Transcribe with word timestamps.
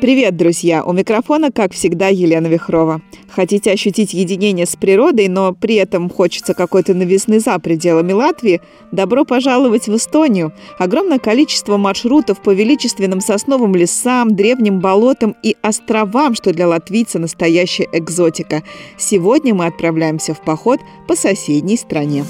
Привет, 0.00 0.34
друзья! 0.34 0.82
У 0.82 0.94
микрофона, 0.94 1.52
как 1.52 1.74
всегда, 1.74 2.08
Елена 2.08 2.46
Вихрова. 2.46 3.02
Хотите 3.28 3.70
ощутить 3.70 4.14
единение 4.14 4.64
с 4.64 4.74
природой, 4.74 5.28
но 5.28 5.52
при 5.52 5.74
этом 5.74 6.08
хочется 6.08 6.54
какой-то 6.54 6.94
новизны 6.94 7.38
за 7.38 7.58
пределами 7.58 8.12
Латвии? 8.12 8.62
Добро 8.92 9.26
пожаловать 9.26 9.88
в 9.88 9.94
Эстонию! 9.94 10.54
Огромное 10.78 11.18
количество 11.18 11.76
маршрутов 11.76 12.40
по 12.40 12.48
величественным 12.54 13.20
сосновым 13.20 13.74
лесам, 13.74 14.34
древним 14.34 14.80
болотам 14.80 15.36
и 15.42 15.54
островам, 15.60 16.34
что 16.34 16.54
для 16.54 16.66
латвийца 16.66 17.18
настоящая 17.18 17.86
экзотика. 17.92 18.62
Сегодня 18.96 19.54
мы 19.54 19.66
отправляемся 19.66 20.32
в 20.32 20.40
поход 20.40 20.80
по 21.08 21.14
соседней 21.14 21.76
стране. 21.76 22.24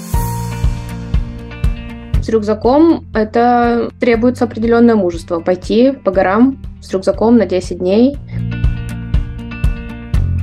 С 2.21 2.27
рюкзаком 2.27 3.05
это 3.13 3.91
требуется 4.01 4.43
определенное 4.43 4.95
мужество. 4.95 5.39
Пойти 5.39 5.93
по 5.93 6.11
горам 6.11 6.57
с 6.81 6.91
рюкзаком 6.91 7.37
на 7.37 7.45
10 7.45 7.79
дней. 7.79 8.17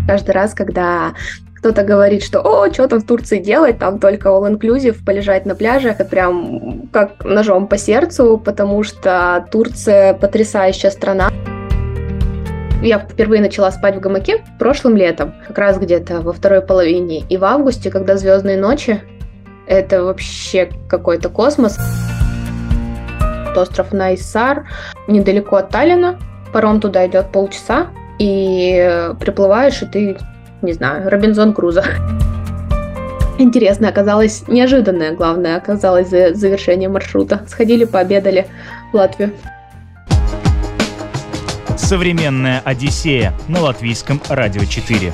Каждый 0.07 0.31
раз, 0.31 0.55
когда 0.55 1.13
кто-то 1.59 1.83
говорит, 1.83 2.23
что 2.23 2.41
«О, 2.41 2.73
что 2.73 2.87
там 2.87 3.01
в 3.01 3.07
Турции 3.07 3.39
делать, 3.39 3.79
там 3.79 3.99
только 3.99 4.29
all-inclusive, 4.29 5.05
полежать 5.05 5.45
на 5.45 5.55
пляже», 5.55 5.89
это 5.89 6.05
прям 6.05 6.89
как 6.93 7.25
ножом 7.25 7.67
по 7.67 7.77
сердцу, 7.77 8.41
потому 8.43 8.85
что 8.85 9.47
Турция 9.51 10.15
потрясающая 10.15 10.91
страна. 10.91 11.31
Я 12.81 13.01
впервые 13.01 13.43
начала 13.43 13.73
спать 13.73 13.97
в 13.97 14.01
гамаке 14.01 14.45
прошлым 14.59 14.97
летом, 14.97 15.35
как 15.49 15.59
раз 15.59 15.79
где-то 15.79 16.21
во 16.21 16.33
второй 16.33 16.61
половине. 16.61 17.25
И 17.29 17.37
в 17.37 17.45
августе, 17.45 17.91
когда 17.91 18.17
звездные 18.17 18.57
ночи, 18.57 19.03
это 19.67 20.05
вообще 20.05 20.71
какой-то 20.89 21.29
космос. 21.29 21.77
Остров 23.57 23.93
Найсар, 23.93 24.69
недалеко 25.09 25.57
от 25.57 25.71
Таллина. 25.71 26.21
Паром 26.53 26.81
туда 26.81 27.07
идет 27.07 27.31
полчаса, 27.31 27.89
и 28.19 29.11
приплываешь, 29.21 29.83
и 29.83 29.87
ты, 29.87 30.19
не 30.63 30.73
знаю, 30.73 31.09
Робинзон 31.09 31.53
Крузо. 31.53 31.85
Интересно 33.39 33.89
оказалось, 33.89 34.43
неожиданное, 34.49 35.13
главное, 35.13 35.57
оказалось 35.57 36.09
за 36.09 36.35
завершение 36.35 36.89
маршрута. 36.89 37.43
Сходили, 37.47 37.85
пообедали 37.85 38.49
в 38.93 38.97
Латвию. 38.97 39.33
Современная 41.77 42.61
Одиссея 42.65 43.33
на 43.47 43.61
латвийском 43.61 44.21
радио 44.29 44.65
4. 44.65 45.13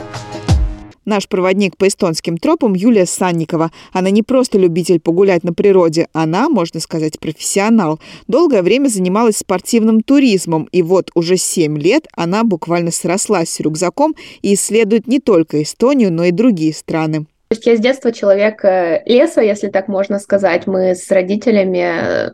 Наш 1.04 1.28
проводник 1.28 1.76
по 1.76 1.86
эстонским 1.86 2.38
тропам 2.38 2.74
Юлия 2.74 3.04
Санникова. 3.06 3.70
Она 3.92 4.10
не 4.10 4.22
просто 4.22 4.58
любитель 4.58 5.00
погулять 5.00 5.44
на 5.44 5.52
природе, 5.52 6.08
она, 6.12 6.48
можно 6.48 6.80
сказать, 6.80 7.20
профессионал. 7.20 8.00
Долгое 8.26 8.62
время 8.62 8.88
занималась 8.88 9.36
спортивным 9.36 10.00
туризмом, 10.00 10.68
и 10.72 10.82
вот 10.82 11.10
уже 11.14 11.36
7 11.36 11.78
лет 11.78 12.06
она 12.14 12.44
буквально 12.44 12.90
срослась 12.90 13.50
с 13.50 13.60
рюкзаком 13.60 14.14
и 14.42 14.54
исследует 14.54 15.06
не 15.06 15.20
только 15.20 15.62
Эстонию, 15.62 16.12
но 16.12 16.24
и 16.24 16.30
другие 16.30 16.72
страны. 16.72 17.26
То 17.48 17.56
есть 17.56 17.66
я 17.66 17.76
с 17.76 17.80
детства 17.80 18.10
человек 18.10 18.64
э, 18.64 19.02
леса, 19.06 19.42
если 19.42 19.68
так 19.68 19.88
можно 19.88 20.18
сказать. 20.18 20.66
Мы 20.66 20.94
с 20.94 21.10
родителями 21.10 22.28
э, 22.28 22.30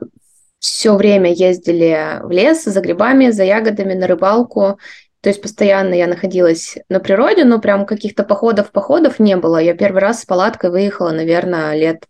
все 0.61 0.95
время 0.95 1.33
ездили 1.33 2.21
в 2.23 2.31
лес 2.31 2.65
за 2.65 2.81
грибами, 2.81 3.31
за 3.31 3.45
ягодами, 3.45 3.95
на 3.95 4.07
рыбалку. 4.07 4.79
То 5.23 5.29
есть 5.29 5.43
постоянно 5.43 5.95
я 5.95 6.07
находилась 6.07 6.79
на 6.89 6.99
природе, 6.99 7.45
но 7.45 7.61
прям 7.61 7.85
каких-то 7.85 8.25
походов-походов 8.25 9.19
не 9.19 9.37
было. 9.37 9.59
Я 9.59 9.75
первый 9.75 10.01
раз 10.01 10.23
с 10.23 10.27
палаткой 10.27 10.71
выехала, 10.71 11.11
наверное, 11.11 11.77
лет 11.77 12.05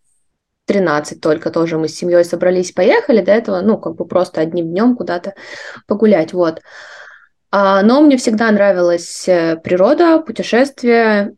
13 0.65 1.19
только 1.19 1.49
тоже 1.49 1.77
мы 1.77 1.89
с 1.89 1.95
семьей 1.95 2.23
собрались, 2.23 2.71
поехали. 2.71 3.21
До 3.21 3.31
этого, 3.31 3.59
ну, 3.61 3.77
как 3.77 3.95
бы 3.95 4.05
просто 4.05 4.39
одним 4.39 4.69
днем 4.69 4.95
куда-то 4.95 5.33
погулять, 5.87 6.31
вот. 6.31 6.61
А, 7.51 7.81
но 7.81 7.99
мне 7.99 8.15
всегда 8.15 8.49
нравилась 8.49 9.27
э, 9.27 9.57
природа, 9.57 10.19
путешествия 10.19 11.33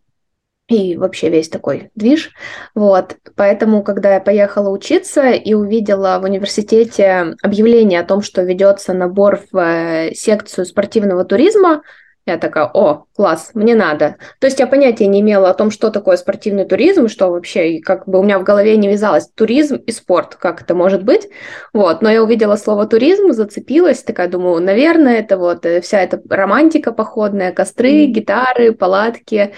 и 0.73 0.97
вообще 0.97 1.29
весь 1.29 1.49
такой 1.49 1.91
движ. 1.95 2.31
Вот. 2.75 3.17
Поэтому, 3.35 3.83
когда 3.83 4.15
я 4.15 4.19
поехала 4.19 4.69
учиться 4.69 5.31
и 5.31 5.53
увидела 5.53 6.19
в 6.19 6.23
университете 6.23 7.35
объявление 7.41 7.99
о 7.99 8.05
том, 8.05 8.21
что 8.21 8.41
ведется 8.43 8.93
набор 8.93 9.41
в 9.51 9.57
э, 9.57 10.13
секцию 10.13 10.65
спортивного 10.65 11.25
туризма, 11.25 11.83
я 12.25 12.37
такая, 12.37 12.69
о, 12.73 13.05
класс, 13.17 13.51
мне 13.53 13.75
надо. 13.75 14.15
То 14.39 14.47
есть 14.47 14.57
я 14.57 14.65
понятия 14.65 15.07
не 15.07 15.19
имела 15.19 15.49
о 15.49 15.53
том, 15.53 15.69
что 15.69 15.89
такое 15.89 16.15
спортивный 16.15 16.63
туризм, 16.63 17.09
что 17.09 17.29
вообще, 17.29 17.81
как 17.81 18.07
бы 18.07 18.19
у 18.19 18.23
меня 18.23 18.39
в 18.39 18.43
голове 18.43 18.77
не 18.77 18.87
вязалось 18.87 19.27
туризм 19.27 19.75
и 19.75 19.91
спорт, 19.91 20.35
как 20.35 20.61
это 20.61 20.73
может 20.73 21.03
быть. 21.03 21.27
Вот, 21.73 22.01
но 22.01 22.09
я 22.09 22.23
увидела 22.23 22.55
слово 22.55 22.87
туризм, 22.87 23.33
зацепилась, 23.33 24.03
такая 24.03 24.29
думаю, 24.29 24.61
наверное, 24.61 25.19
это 25.19 25.37
вот 25.37 25.65
э, 25.65 25.81
вся 25.81 26.01
эта 26.01 26.21
романтика 26.29 26.93
походная, 26.93 27.51
костры, 27.51 28.05
гитары, 28.05 28.71
палатки, 28.71 29.53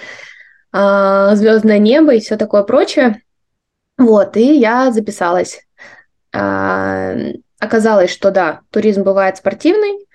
звездное 0.75 1.79
небо 1.79 2.13
и 2.13 2.19
все 2.19 2.37
такое 2.37 2.63
прочее. 2.63 3.21
Вот, 3.97 4.35
и 4.35 4.57
я 4.57 4.91
записалась. 4.91 5.65
А, 6.33 7.13
оказалось, 7.59 8.11
что 8.11 8.31
да, 8.31 8.61
туризм 8.71 9.03
бывает 9.03 9.37
спортивный, 9.37 10.05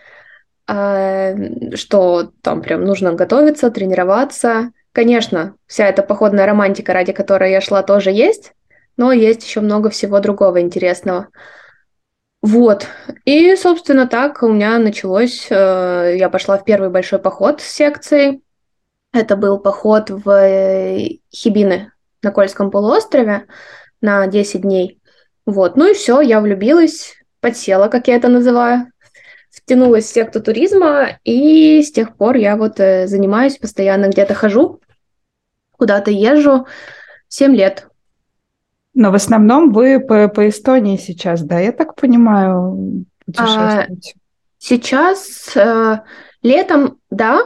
а, 0.67 1.35
что 1.75 2.33
там 2.43 2.61
прям 2.63 2.85
нужно 2.85 3.15
готовиться, 3.15 3.71
тренироваться. 3.71 4.73
Конечно, 4.93 5.55
вся 5.67 5.87
эта 5.87 6.03
походная 6.03 6.47
романтика, 6.47 6.93
ради 6.93 7.13
которой 7.13 7.53
я 7.53 7.61
шла, 7.61 7.83
тоже 7.83 8.11
есть, 8.11 8.53
но 8.97 9.13
есть 9.13 9.45
еще 9.45 9.61
много 9.61 9.89
всего 9.89 10.21
другого 10.21 10.61
интересного. 10.61 11.29
Вот. 12.43 12.87
И, 13.25 13.55
собственно, 13.57 14.07
так 14.07 14.43
у 14.43 14.49
меня 14.49 14.79
началось. 14.79 15.47
Э, 15.51 16.15
я 16.19 16.29
пошла 16.31 16.59
в 16.59 16.65
первый 16.65 16.91
большой 16.91 17.19
поход 17.19 17.61
с 17.61 17.65
секцией. 17.65 18.43
Это 19.13 19.37
был 19.37 19.59
поход 19.59 20.11
в 20.11 20.29
э, 20.31 21.19
Хибины 21.35 21.93
на 22.23 22.31
Кольском 22.31 22.71
полуострове 22.71 23.47
на 24.01 24.27
10 24.27 24.63
дней. 24.63 25.01
Вот, 25.47 25.77
ну 25.77 25.91
и 25.91 25.95
все, 25.95 26.21
я 26.21 26.41
влюбилась, 26.41 27.15
подсела, 27.41 27.89
как 27.89 28.07
я 28.09 28.17
это 28.17 28.29
называю, 28.29 28.87
втянулась 29.51 30.05
в 30.05 30.13
секту 30.13 30.41
туризма, 30.41 31.19
и 31.25 31.83
с 31.83 31.91
тех 31.91 32.17
пор 32.17 32.37
я 32.37 32.57
вот 32.57 32.79
э, 32.79 33.07
занимаюсь, 33.09 33.59
постоянно 33.59 34.09
где-то 34.09 34.35
хожу, 34.35 34.81
куда-то 35.77 36.11
езжу, 36.11 36.67
7 37.29 37.55
лет. 37.57 37.89
Но 38.95 39.11
в 39.11 39.15
основном 39.15 39.73
вы 39.73 39.99
по, 39.99 40.29
по 40.29 40.49
Эстонии 40.49 40.97
сейчас, 40.97 41.43
да, 41.43 41.59
я 41.59 41.73
так 41.73 41.95
понимаю, 41.95 43.07
путешествуете? 43.25 44.13
А, 44.15 44.19
сейчас 44.59 45.57
э, 45.57 46.01
летом, 46.43 46.99
да, 47.11 47.41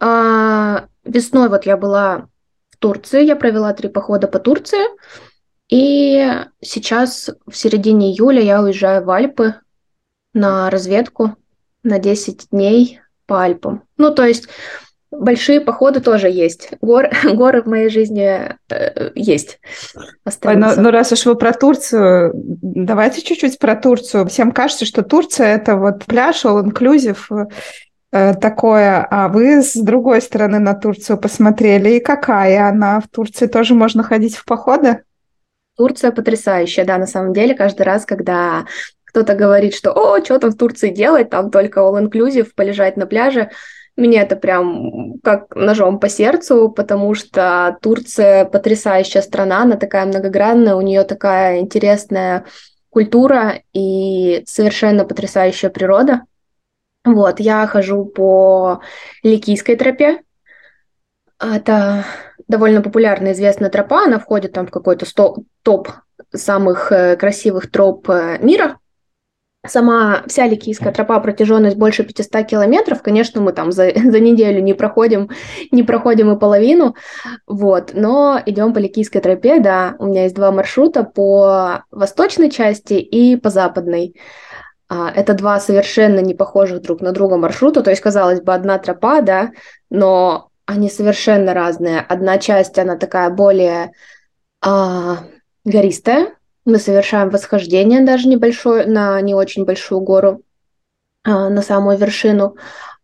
а, 0.00 0.86
весной 1.04 1.48
вот 1.48 1.66
я 1.66 1.76
была 1.76 2.26
в 2.70 2.76
Турции, 2.78 3.24
я 3.24 3.36
провела 3.36 3.72
три 3.74 3.88
похода 3.88 4.26
по 4.26 4.38
Турции, 4.38 4.86
и 5.68 6.28
сейчас 6.60 7.30
в 7.46 7.56
середине 7.56 8.10
июля 8.10 8.42
я 8.42 8.62
уезжаю 8.62 9.04
в 9.04 9.10
Альпы 9.10 9.54
на 10.32 10.70
разведку 10.70 11.36
на 11.82 11.98
10 11.98 12.48
дней 12.50 13.00
по 13.26 13.42
Альпам. 13.42 13.84
Ну, 13.96 14.12
то 14.12 14.24
есть 14.24 14.48
большие 15.10 15.60
походы 15.60 16.00
тоже 16.00 16.28
есть. 16.28 16.70
Гор, 16.80 17.08
горы 17.24 17.62
в 17.62 17.66
моей 17.66 17.88
жизни 17.88 18.56
э, 18.68 19.10
есть. 19.14 19.60
Ой, 20.44 20.56
ну, 20.56 20.68
ну, 20.76 20.90
раз 20.90 21.12
уж 21.12 21.26
вы 21.26 21.36
про 21.36 21.52
Турцию, 21.52 22.32
давайте 22.34 23.22
чуть-чуть 23.22 23.58
про 23.58 23.76
Турцию. 23.76 24.26
Всем 24.26 24.52
кажется, 24.52 24.84
что 24.86 25.02
Турция– 25.02 25.46
это 25.56 25.76
вот 25.76 26.04
пляж, 26.04 26.44
all-inclusive, 26.44 27.46
такое, 28.10 29.06
а 29.10 29.28
вы 29.28 29.62
с 29.62 29.74
другой 29.74 30.20
стороны 30.20 30.58
на 30.58 30.74
Турцию 30.74 31.18
посмотрели, 31.18 31.90
и 31.90 32.00
какая 32.00 32.68
она? 32.68 33.00
В 33.00 33.08
Турции 33.08 33.46
тоже 33.46 33.74
можно 33.74 34.02
ходить 34.02 34.36
в 34.36 34.44
походы? 34.44 35.02
Турция 35.76 36.10
потрясающая, 36.10 36.84
да, 36.84 36.98
на 36.98 37.06
самом 37.06 37.32
деле, 37.32 37.54
каждый 37.54 37.82
раз, 37.82 38.04
когда 38.04 38.66
кто-то 39.04 39.34
говорит, 39.34 39.74
что 39.74 39.92
«О, 39.92 40.22
что 40.22 40.38
там 40.38 40.50
в 40.50 40.56
Турции 40.56 40.90
делать, 40.90 41.30
там 41.30 41.50
только 41.50 41.80
all-inclusive, 41.80 42.48
полежать 42.54 42.96
на 42.96 43.06
пляже», 43.06 43.50
мне 43.96 44.22
это 44.22 44.36
прям 44.36 45.18
как 45.22 45.54
ножом 45.54 45.98
по 45.98 46.08
сердцу, 46.08 46.70
потому 46.70 47.14
что 47.14 47.76
Турция 47.82 48.44
потрясающая 48.44 49.20
страна, 49.20 49.62
она 49.62 49.76
такая 49.76 50.06
многогранная, 50.06 50.74
у 50.74 50.80
нее 50.80 51.04
такая 51.04 51.60
интересная 51.60 52.44
культура 52.88 53.60
и 53.72 54.42
совершенно 54.46 55.04
потрясающая 55.04 55.70
природа. 55.70 56.22
Вот, 57.04 57.40
я 57.40 57.66
хожу 57.66 58.04
по 58.04 58.80
Ликийской 59.22 59.76
тропе. 59.76 60.20
Это 61.38 62.04
довольно 62.46 62.82
популярная, 62.82 63.32
известная 63.32 63.70
тропа. 63.70 64.04
Она 64.04 64.18
входит 64.18 64.52
там 64.52 64.66
в 64.66 64.70
какой-то 64.70 65.06
топ 65.62 65.88
самых 66.34 66.92
э, 66.92 67.16
красивых 67.16 67.70
троп 67.70 68.10
э, 68.10 68.38
мира. 68.42 68.78
сама 69.66 70.24
вся 70.26 70.46
Ликийская 70.46 70.92
тропа 70.92 71.18
протяженность 71.20 71.76
больше 71.78 72.04
500 72.04 72.46
километров. 72.46 73.02
Конечно, 73.02 73.40
мы 73.40 73.52
там 73.52 73.72
за, 73.72 73.92
за 73.94 74.20
неделю 74.20 74.60
не 74.60 74.74
проходим, 74.74 75.30
не 75.70 75.82
проходим 75.82 76.30
и 76.32 76.38
половину, 76.38 76.94
вот, 77.46 77.92
но 77.94 78.38
идем 78.44 78.74
по 78.74 78.78
Ликийской 78.78 79.22
тропе, 79.22 79.58
да, 79.60 79.96
у 79.98 80.06
меня 80.06 80.24
есть 80.24 80.34
два 80.34 80.52
маршрута 80.52 81.04
по 81.04 81.84
восточной 81.90 82.50
части 82.50 82.94
и 82.94 83.36
по 83.36 83.48
западной. 83.48 84.14
А, 84.90 85.08
это 85.08 85.34
два 85.34 85.60
совершенно 85.60 86.18
не 86.18 86.34
похожих 86.34 86.82
друг 86.82 87.00
на 87.00 87.12
друга 87.12 87.36
маршрута, 87.36 87.80
то 87.80 87.90
есть, 87.90 88.02
казалось 88.02 88.40
бы, 88.40 88.52
одна 88.52 88.76
тропа, 88.76 89.20
да, 89.20 89.52
но 89.88 90.50
они 90.66 90.90
совершенно 90.90 91.54
разные. 91.54 92.00
Одна 92.00 92.38
часть, 92.38 92.76
она 92.76 92.96
такая 92.96 93.30
более 93.30 93.92
а, 94.60 95.18
гористая, 95.64 96.34
мы 96.64 96.78
совершаем 96.78 97.30
восхождение 97.30 98.00
даже 98.00 98.26
небольшое, 98.26 98.84
на 98.84 99.20
не 99.20 99.32
очень 99.32 99.64
большую 99.64 100.00
гору, 100.00 100.42
а, 101.22 101.48
на 101.48 101.62
самую 101.62 101.96
вершину. 101.96 102.56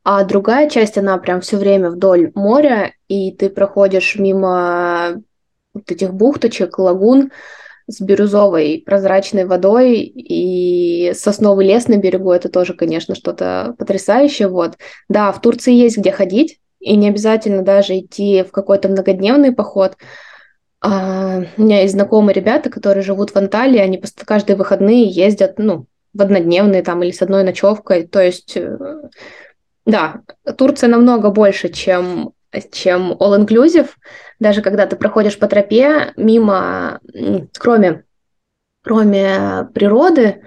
А 0.03 0.25
другая 0.25 0.69
часть, 0.69 0.99
она 0.99 1.17
прям 1.19 1.41
все 1.41 1.57
время 1.57 1.91
вдоль 1.91 2.33
моря, 2.35 2.95
и 3.07 3.31
ты 3.31 3.49
проходишь 3.49 4.17
мимо 4.17 5.23
вот 5.73 5.89
этих 5.89 6.13
бухточек, 6.13 6.81
лагун 6.81 7.31
с 7.87 8.01
бирюзовой 8.01 8.83
прозрачной 8.85 9.45
водой 9.45 10.01
и 10.01 11.13
сосновый 11.15 11.67
лес 11.67 11.89
на 11.89 11.97
берегу. 11.97 12.33
Это 12.33 12.49
тоже, 12.49 12.75
конечно, 12.75 13.15
что-то 13.15 13.75
потрясающее. 13.79 14.49
Вот. 14.49 14.77
Да, 15.09 15.33
в 15.33 15.41
Турции 15.41 15.73
есть 15.73 15.99
где 15.99 16.13
ходить, 16.13 16.59
и 16.81 16.97
не 16.97 17.09
обязательно 17.09 17.63
даже 17.63 17.99
идти 17.99 18.43
в 18.43 18.53
какой-то 18.53 18.89
многодневный 18.89 19.53
поход– 19.53 19.97
а, 20.81 21.43
у 21.57 21.63
меня 21.63 21.81
есть 21.81 21.95
знакомые 21.95 22.35
ребята, 22.35 22.71
которые 22.71 23.03
живут 23.03 23.31
в 23.31 23.37
Анталии, 23.37 23.79
они 23.79 24.01
каждые 24.25 24.57
выходные 24.57 25.05
ездят, 25.05 25.59
ну, 25.59 25.87
в 26.13 26.23
однодневные 26.23 26.83
там 26.83 27.03
или 27.03 27.11
с 27.11 27.23
одной 27.23 27.43
ночевкой. 27.43 28.07
То 28.07 28.21
есть, 28.21 28.57
э, 28.57 28.79
да, 29.85 30.21
Турция 30.57 30.89
намного 30.89 31.31
больше, 31.31 31.71
чем, 31.71 32.33
чем 32.71 33.13
all-inclusive. 33.13 33.89
Даже 34.41 34.63
когда 34.63 34.87
ты 34.87 34.97
проходишь 34.97 35.39
по 35.39 35.47
тропе 35.47 36.13
мимо, 36.17 37.01
кроме, 37.59 38.05
кроме 38.83 39.69
природы, 39.75 40.43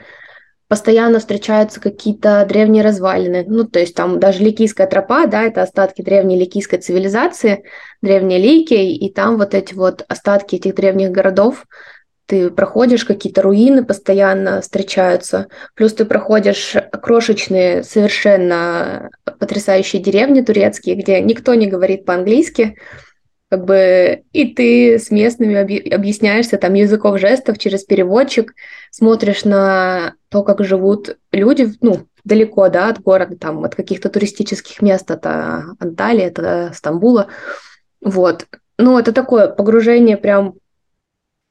постоянно 0.70 1.20
встречаются 1.20 1.82
какие-то 1.82 2.46
древние 2.48 2.84
развалины. 2.84 3.44
Ну, 3.48 3.66
то 3.66 3.80
есть 3.80 3.96
там 3.96 4.20
даже 4.20 4.44
Ликийская 4.44 4.86
тропа, 4.86 5.26
да, 5.26 5.44
это 5.44 5.64
остатки 5.64 6.04
древней 6.04 6.40
ликийской 6.40 6.80
цивилизации, 6.80 7.64
древние 8.04 8.40
Ликий, 8.40 8.96
и 8.96 9.12
там 9.12 9.38
вот 9.38 9.56
эти 9.56 9.74
вот 9.74 10.06
остатки 10.08 10.56
этих 10.56 10.76
древних 10.76 11.10
городов, 11.10 11.66
ты 12.30 12.52
проходишь, 12.52 13.06
какие-то 13.06 13.42
руины 13.42 13.84
постоянно 13.84 14.62
встречаются, 14.62 15.48
плюс 15.74 15.96
ты 15.96 16.06
проходишь 16.06 16.76
крошечные, 17.02 17.84
совершенно 17.84 19.10
потрясающие 19.40 20.00
деревни 20.00 20.42
турецкие, 20.42 20.96
где 20.96 21.20
никто 21.22 21.56
не 21.56 21.66
говорит 21.66 22.06
по-английски, 22.06 22.76
как 23.50 23.66
бы 23.66 24.22
и 24.32 24.54
ты 24.54 25.00
с 25.00 25.10
местными 25.10 25.56
объясняешься 25.92 26.60
там 26.60 26.76
языков 26.76 27.20
жестов 27.20 27.58
через 27.58 27.84
переводчик, 27.84 28.54
смотришь 28.92 29.44
на 29.44 30.14
то, 30.30 30.44
как 30.44 30.64
живут 30.64 31.18
люди, 31.32 31.74
ну, 31.82 32.06
далеко, 32.24 32.70
да, 32.70 32.90
от 32.90 33.02
города, 33.02 33.38
там, 33.38 33.64
от 33.64 33.74
каких-то 33.74 34.10
туристических 34.10 34.84
мест, 34.84 35.10
от 35.10 35.26
Анталии, 35.26 36.32
от 36.32 36.76
Стамбула, 36.76 37.30
вот. 38.02 38.46
Ну, 38.78 39.00
это 39.00 39.14
такое 39.14 39.48
погружение 39.48 40.16
прям 40.16 40.54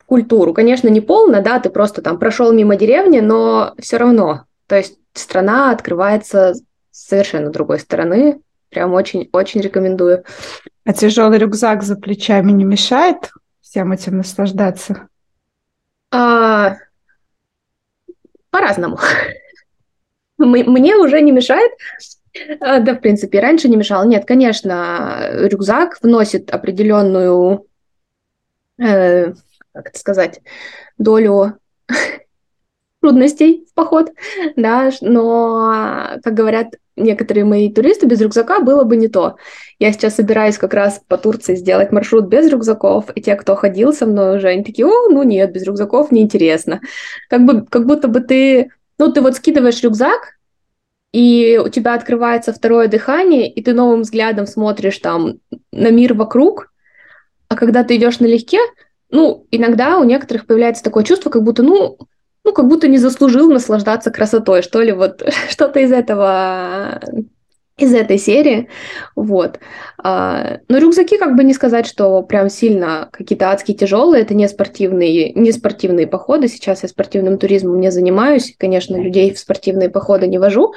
культуру. 0.08 0.54
Конечно, 0.54 0.88
не 0.88 1.02
полно, 1.02 1.42
да, 1.42 1.60
ты 1.60 1.68
просто 1.68 2.00
там 2.00 2.18
прошел 2.18 2.50
мимо 2.50 2.76
деревни, 2.76 3.20
но 3.20 3.74
все 3.78 3.98
равно, 3.98 4.44
то 4.66 4.76
есть 4.76 4.98
страна 5.12 5.70
открывается 5.70 6.54
с 6.54 7.08
совершенно 7.08 7.50
другой 7.50 7.78
стороны, 7.78 8.40
прям 8.70 8.94
очень-очень 8.94 9.60
рекомендую. 9.60 10.24
А 10.84 10.94
тяжелый 10.94 11.38
рюкзак 11.38 11.82
за 11.82 11.96
плечами 11.96 12.50
не 12.52 12.64
мешает 12.64 13.30
всем 13.60 13.92
этим 13.92 14.16
наслаждаться? 14.16 15.08
А, 16.10 16.76
по-разному. 18.50 18.98
Мне 20.38 20.96
уже 20.96 21.20
не 21.20 21.32
мешает. 21.32 21.72
А, 22.60 22.80
да, 22.80 22.94
в 22.94 23.00
принципе, 23.00 23.40
раньше 23.40 23.68
не 23.68 23.76
мешало. 23.76 24.04
Нет, 24.04 24.24
конечно, 24.24 25.28
рюкзак 25.32 25.98
вносит 26.00 26.50
определенную, 26.50 27.66
э, 28.78 29.34
как 29.78 29.90
это 29.90 29.98
сказать, 29.98 30.40
долю 30.98 31.58
трудностей 33.00 33.64
в 33.70 33.74
поход, 33.74 34.10
да, 34.56 34.90
но, 35.00 36.18
как 36.24 36.34
говорят 36.34 36.74
некоторые 36.96 37.44
мои 37.44 37.72
туристы, 37.72 38.06
без 38.06 38.20
рюкзака 38.20 38.60
было 38.60 38.82
бы 38.82 38.96
не 38.96 39.06
то. 39.06 39.36
Я 39.78 39.92
сейчас 39.92 40.16
собираюсь 40.16 40.58
как 40.58 40.74
раз 40.74 41.00
по 41.06 41.16
Турции 41.16 41.54
сделать 41.54 41.92
маршрут 41.92 42.26
без 42.26 42.50
рюкзаков, 42.50 43.06
и 43.14 43.20
те, 43.20 43.36
кто 43.36 43.54
ходил 43.54 43.92
со 43.92 44.04
мной 44.04 44.36
уже, 44.36 44.48
они 44.48 44.64
такие, 44.64 44.86
о, 44.86 45.08
ну 45.08 45.22
нет, 45.22 45.52
без 45.52 45.62
рюкзаков 45.62 46.10
неинтересно. 46.10 46.80
Как, 47.30 47.44
бы, 47.44 47.64
как 47.64 47.86
будто 47.86 48.08
бы 48.08 48.20
ты, 48.20 48.72
ну 48.98 49.12
ты 49.12 49.20
вот 49.20 49.36
скидываешь 49.36 49.82
рюкзак, 49.82 50.38
и 51.12 51.60
у 51.64 51.68
тебя 51.68 51.94
открывается 51.94 52.52
второе 52.52 52.88
дыхание, 52.88 53.50
и 53.50 53.62
ты 53.62 53.72
новым 53.72 54.02
взглядом 54.02 54.46
смотришь 54.46 54.98
там 54.98 55.38
на 55.72 55.90
мир 55.90 56.14
вокруг, 56.14 56.72
а 57.48 57.56
когда 57.56 57.82
ты 57.82 57.96
идешь 57.96 58.20
налегке, 58.20 58.58
ну, 59.10 59.46
иногда 59.50 59.98
у 59.98 60.04
некоторых 60.04 60.46
появляется 60.46 60.84
такое 60.84 61.04
чувство, 61.04 61.30
как 61.30 61.42
будто, 61.42 61.62
ну, 61.62 61.98
ну, 62.44 62.52
как 62.52 62.68
будто 62.68 62.88
не 62.88 62.98
заслужил 62.98 63.50
наслаждаться 63.50 64.10
красотой, 64.10 64.62
что 64.62 64.80
ли, 64.80 64.92
вот 64.92 65.22
что-то 65.48 65.80
из 65.80 65.92
этого 65.92 67.00
из 67.78 67.94
этой 67.94 68.18
серии, 68.18 68.68
вот. 69.14 69.60
А, 70.02 70.58
но 70.68 70.78
рюкзаки, 70.78 71.16
как 71.16 71.36
бы 71.36 71.44
не 71.44 71.54
сказать, 71.54 71.86
что 71.86 72.22
прям 72.22 72.48
сильно 72.48 73.08
какие-то 73.12 73.50
адские 73.50 73.76
тяжелые, 73.76 74.22
это 74.22 74.34
не 74.34 74.48
спортивные, 74.48 75.32
не 75.32 75.52
спортивные 75.52 76.08
походы. 76.08 76.48
Сейчас 76.48 76.82
я 76.82 76.88
спортивным 76.88 77.38
туризмом 77.38 77.78
не 77.78 77.92
занимаюсь, 77.92 78.54
конечно, 78.58 78.96
людей 78.96 79.32
в 79.32 79.38
спортивные 79.38 79.90
походы 79.90 80.26
не 80.26 80.38
вожу, 80.38 80.74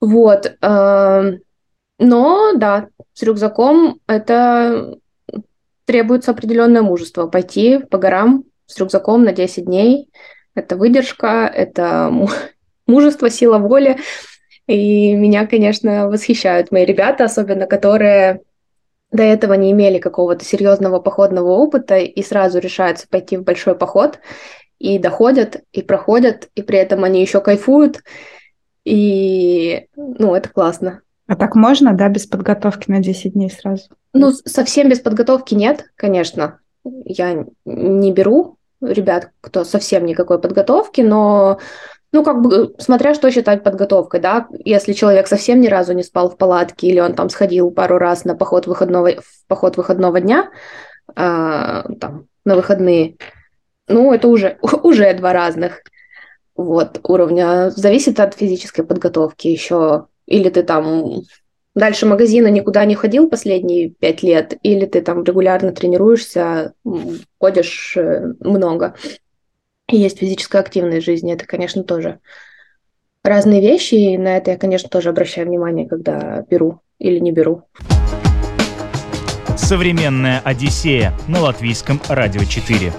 вот. 0.00 0.56
А, 0.60 1.24
но 1.98 2.52
да, 2.54 2.88
с 3.12 3.22
рюкзаком 3.22 3.98
это 4.06 4.98
требуется 5.86 6.32
определенное 6.32 6.82
мужество 6.82 7.26
пойти 7.26 7.78
по 7.78 7.96
горам 7.96 8.44
с 8.66 8.78
рюкзаком 8.78 9.24
на 9.24 9.32
10 9.32 9.64
дней 9.64 10.10
это 10.56 10.76
выдержка, 10.76 11.50
это 11.54 12.10
мужество, 12.86 13.30
сила 13.30 13.58
воли. 13.58 13.98
И 14.66 15.14
меня, 15.14 15.46
конечно, 15.46 16.08
восхищают 16.08 16.72
мои 16.72 16.84
ребята, 16.84 17.24
особенно 17.24 17.66
которые 17.66 18.40
до 19.12 19.22
этого 19.22 19.54
не 19.54 19.70
имели 19.70 19.98
какого-то 19.98 20.44
серьезного 20.44 20.98
походного 20.98 21.50
опыта 21.50 21.98
и 21.98 22.22
сразу 22.22 22.58
решаются 22.58 23.06
пойти 23.08 23.36
в 23.36 23.44
большой 23.44 23.76
поход 23.76 24.18
и 24.80 24.98
доходят, 24.98 25.62
и 25.70 25.82
проходят, 25.82 26.48
и 26.56 26.62
при 26.62 26.78
этом 26.78 27.04
они 27.04 27.20
еще 27.20 27.40
кайфуют. 27.40 28.02
И, 28.84 29.86
ну, 29.94 30.34
это 30.34 30.48
классно. 30.48 31.02
А 31.26 31.34
так 31.36 31.54
можно, 31.54 31.92
да, 31.92 32.08
без 32.08 32.26
подготовки 32.26 32.90
на 32.90 33.00
10 33.00 33.32
дней 33.32 33.50
сразу? 33.50 33.88
Ну, 34.12 34.32
совсем 34.32 34.88
без 34.88 35.00
подготовки 35.00 35.54
нет, 35.54 35.90
конечно. 35.96 36.60
Я 36.84 37.46
не 37.64 38.12
беру 38.12 38.58
ребят, 38.80 39.30
кто 39.40 39.64
совсем 39.64 40.06
никакой 40.06 40.38
подготовки, 40.38 41.00
но 41.00 41.58
ну, 42.12 42.24
как 42.24 42.40
бы, 42.40 42.74
смотря 42.78 43.14
что 43.14 43.30
считать 43.30 43.62
подготовкой, 43.62 44.20
да, 44.20 44.46
если 44.64 44.92
человек 44.92 45.26
совсем 45.26 45.60
ни 45.60 45.66
разу 45.66 45.92
не 45.92 46.02
спал 46.02 46.30
в 46.30 46.36
палатке, 46.36 46.86
или 46.86 47.00
он 47.00 47.14
там 47.14 47.28
сходил 47.28 47.70
пару 47.70 47.98
раз 47.98 48.24
на 48.24 48.34
поход 48.34 48.66
выходного, 48.66 49.20
в 49.20 49.46
поход 49.48 49.76
выходного 49.76 50.20
дня, 50.20 50.50
э, 51.08 51.14
там, 51.14 52.28
на 52.44 52.56
выходные, 52.56 53.16
ну, 53.88 54.12
это 54.12 54.28
уже, 54.28 54.58
уже 54.82 55.12
два 55.14 55.32
разных 55.32 55.82
вот 56.54 57.00
уровня. 57.02 57.70
Зависит 57.70 58.18
от 58.20 58.34
физической 58.34 58.82
подготовки 58.82 59.48
еще. 59.48 60.06
Или 60.26 60.48
ты 60.48 60.62
там 60.62 61.22
дальше 61.74 62.06
магазина 62.06 62.48
никуда 62.48 62.84
не 62.84 62.94
ходил 62.94 63.28
последние 63.28 63.90
пять 63.90 64.22
лет, 64.22 64.58
или 64.62 64.86
ты 64.86 65.00
там 65.02 65.22
регулярно 65.22 65.72
тренируешься, 65.72 66.72
ходишь 67.38 67.96
э, 67.96 68.32
много, 68.40 68.94
и 69.88 69.96
есть 69.96 70.18
физическая 70.18 70.62
активность 70.62 71.02
в 71.02 71.06
жизни, 71.06 71.32
это, 71.32 71.46
конечно, 71.46 71.84
тоже 71.84 72.18
разные 73.22 73.60
вещи, 73.60 73.94
и 73.94 74.18
на 74.18 74.36
это 74.36 74.52
я, 74.52 74.58
конечно, 74.58 74.88
тоже 74.88 75.10
обращаю 75.10 75.46
внимание, 75.46 75.86
когда 75.86 76.44
беру 76.50 76.80
или 76.98 77.18
не 77.18 77.30
беру. 77.30 77.62
Современная 79.56 80.40
Одиссея 80.44 81.12
на 81.28 81.40
латвийском 81.40 82.00
радио 82.08 82.42
4. 82.44 82.92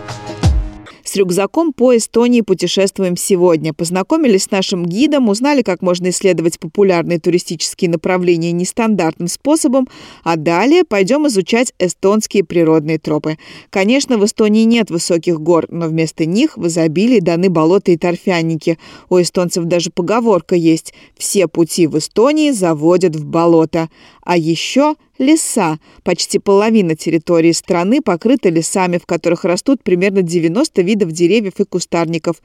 Рюкзаком 1.18 1.74
по 1.74 1.98
Эстонии 1.98 2.42
путешествуем 2.42 3.18
сегодня. 3.18 3.74
Познакомились 3.74 4.44
с 4.44 4.52
нашим 4.52 4.86
гидом, 4.86 5.30
узнали, 5.30 5.62
как 5.62 5.82
можно 5.82 6.10
исследовать 6.10 6.60
популярные 6.60 7.20
туристические 7.20 7.90
направления 7.90 8.52
нестандартным 8.52 9.28
способом, 9.28 9.88
а 10.24 10.36
далее 10.36 10.84
пойдем 10.84 11.28
изучать 11.28 11.74
эстонские 11.80 12.44
природные 12.44 13.00
тропы. 13.00 13.38
Конечно, 13.70 14.18
в 14.18 14.26
Эстонии 14.26 14.64
нет 14.64 14.90
высоких 14.90 15.40
гор, 15.40 15.66
но 15.70 15.88
вместо 15.88 16.26
них 16.26 16.58
в 16.58 16.68
изобилии 16.68 17.20
даны 17.20 17.50
болота 17.50 17.92
и 17.92 17.98
торфяники. 17.98 18.78
У 19.10 19.20
эстонцев 19.20 19.66
даже 19.66 19.90
поговорка 19.92 20.56
есть 20.56 20.94
«все 21.18 21.48
пути 21.48 21.88
в 21.88 21.98
Эстонии 21.98 22.52
заводят 22.52 23.16
в 23.16 23.26
болото». 23.26 23.90
А 24.22 24.36
еще 24.36 24.96
леса. 25.20 25.80
Почти 26.04 26.40
половина 26.40 26.96
территории 26.96 27.52
страны 27.52 28.02
покрыта 28.02 28.50
лесами, 28.50 28.98
в 28.98 29.06
которых 29.06 29.46
растут 29.46 29.84
примерно 29.84 30.22
90 30.22 30.82
видов 30.82 31.07
деревьев 31.12 31.60
и 31.60 31.66
кустарников. 31.66 32.38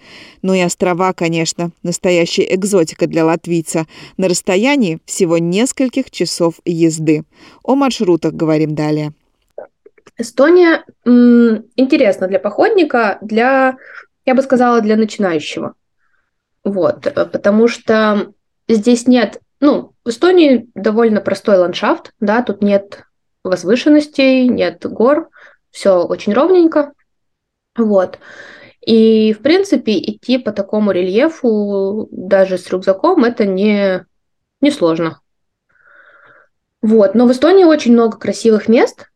Ну 0.43 0.55
и 0.55 0.63
острова, 0.63 1.13
конечно, 1.13 1.71
настоящая 1.83 2.55
экзотика 2.55 3.07
для 3.07 3.25
латвийца. 3.25 3.87
На 4.17 4.29
расстоянии 4.29 5.01
всего 5.05 5.39
нескольких 5.39 6.11
часов 6.11 6.55
езды. 6.65 7.25
О 7.63 7.75
маршрутах 7.75 8.33
говорим 8.33 8.75
далее. 8.75 9.13
Эстония 10.19 10.85
интересна 11.05 12.29
для 12.29 12.39
походника, 12.39 13.19
для, 13.23 13.77
я 14.27 14.35
бы 14.35 14.43
сказала, 14.43 14.81
для 14.81 14.97
начинающего. 14.97 15.75
Вот, 16.65 17.13
потому 17.15 17.67
что 17.67 18.33
здесь 18.69 19.07
нет 19.07 19.41
ну, 19.63 19.93
в 20.05 20.09
Эстонии 20.09 20.69
довольно 20.75 21.21
простой 21.21 21.57
ландшафт, 21.57 22.13
да, 22.19 22.43
тут 22.43 22.63
нет 22.63 23.05
возвышенностей, 23.45 24.49
нет 24.49 24.85
гор, 24.85 25.31
все 25.71 26.03
очень 26.05 26.35
ровненько, 26.35 26.93
вот. 27.77 28.19
И, 28.85 29.33
в 29.33 29.43
принципе, 29.43 29.99
идти 29.99 30.39
по 30.39 30.53
такому 30.53 30.91
рельефу 30.91 32.09
даже 32.11 32.59
с 32.59 32.69
рюкзаком 32.71 33.25
это 33.25 33.47
не, 33.47 34.05
не 34.61 34.71
сложно. 34.71 35.21
Вот. 36.81 37.15
Но 37.15 37.27
в 37.27 37.33
Эстонии 37.33 37.65
очень 37.65 37.93
много 37.93 38.19
красивых 38.19 38.69
мест, 38.69 39.09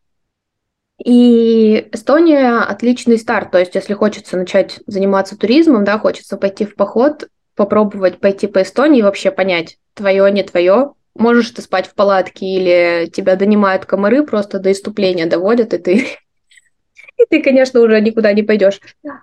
и 1.05 1.89
Эстония 1.93 2.61
отличный 2.61 3.19
старт. 3.19 3.51
То 3.51 3.59
есть, 3.59 3.75
если 3.75 3.95
хочется 3.95 4.37
начать 4.37 4.81
заниматься 4.87 5.37
туризмом, 5.37 5.85
да, 5.85 5.99
хочется 5.99 6.37
пойти 6.37 6.65
в 6.65 6.75
поход, 6.75 7.29
попробовать 7.55 8.21
пойти 8.21 8.47
по 8.47 8.63
Эстонии 8.63 9.01
и 9.01 9.03
вообще 9.03 9.31
понять, 9.31 9.79
твое, 9.95 10.31
не 10.31 10.43
твое. 10.43 10.93
Можешь 11.15 11.51
ты 11.51 11.63
спать 11.63 11.87
в 11.87 11.95
палатке 11.95 12.47
или 12.47 13.11
тебя 13.11 13.37
донимают 13.37 13.87
комары, 13.87 14.25
просто 14.25 14.59
до 14.59 14.73
иступления 14.73 15.27
доводят, 15.27 15.75
и 15.75 15.79
ты, 15.79 16.07
и 17.18 17.25
ты, 17.28 17.42
конечно, 17.42 17.80
уже 17.80 18.00
никуда 18.00 18.32
не 18.32 18.42
пойдешь. 18.42 18.80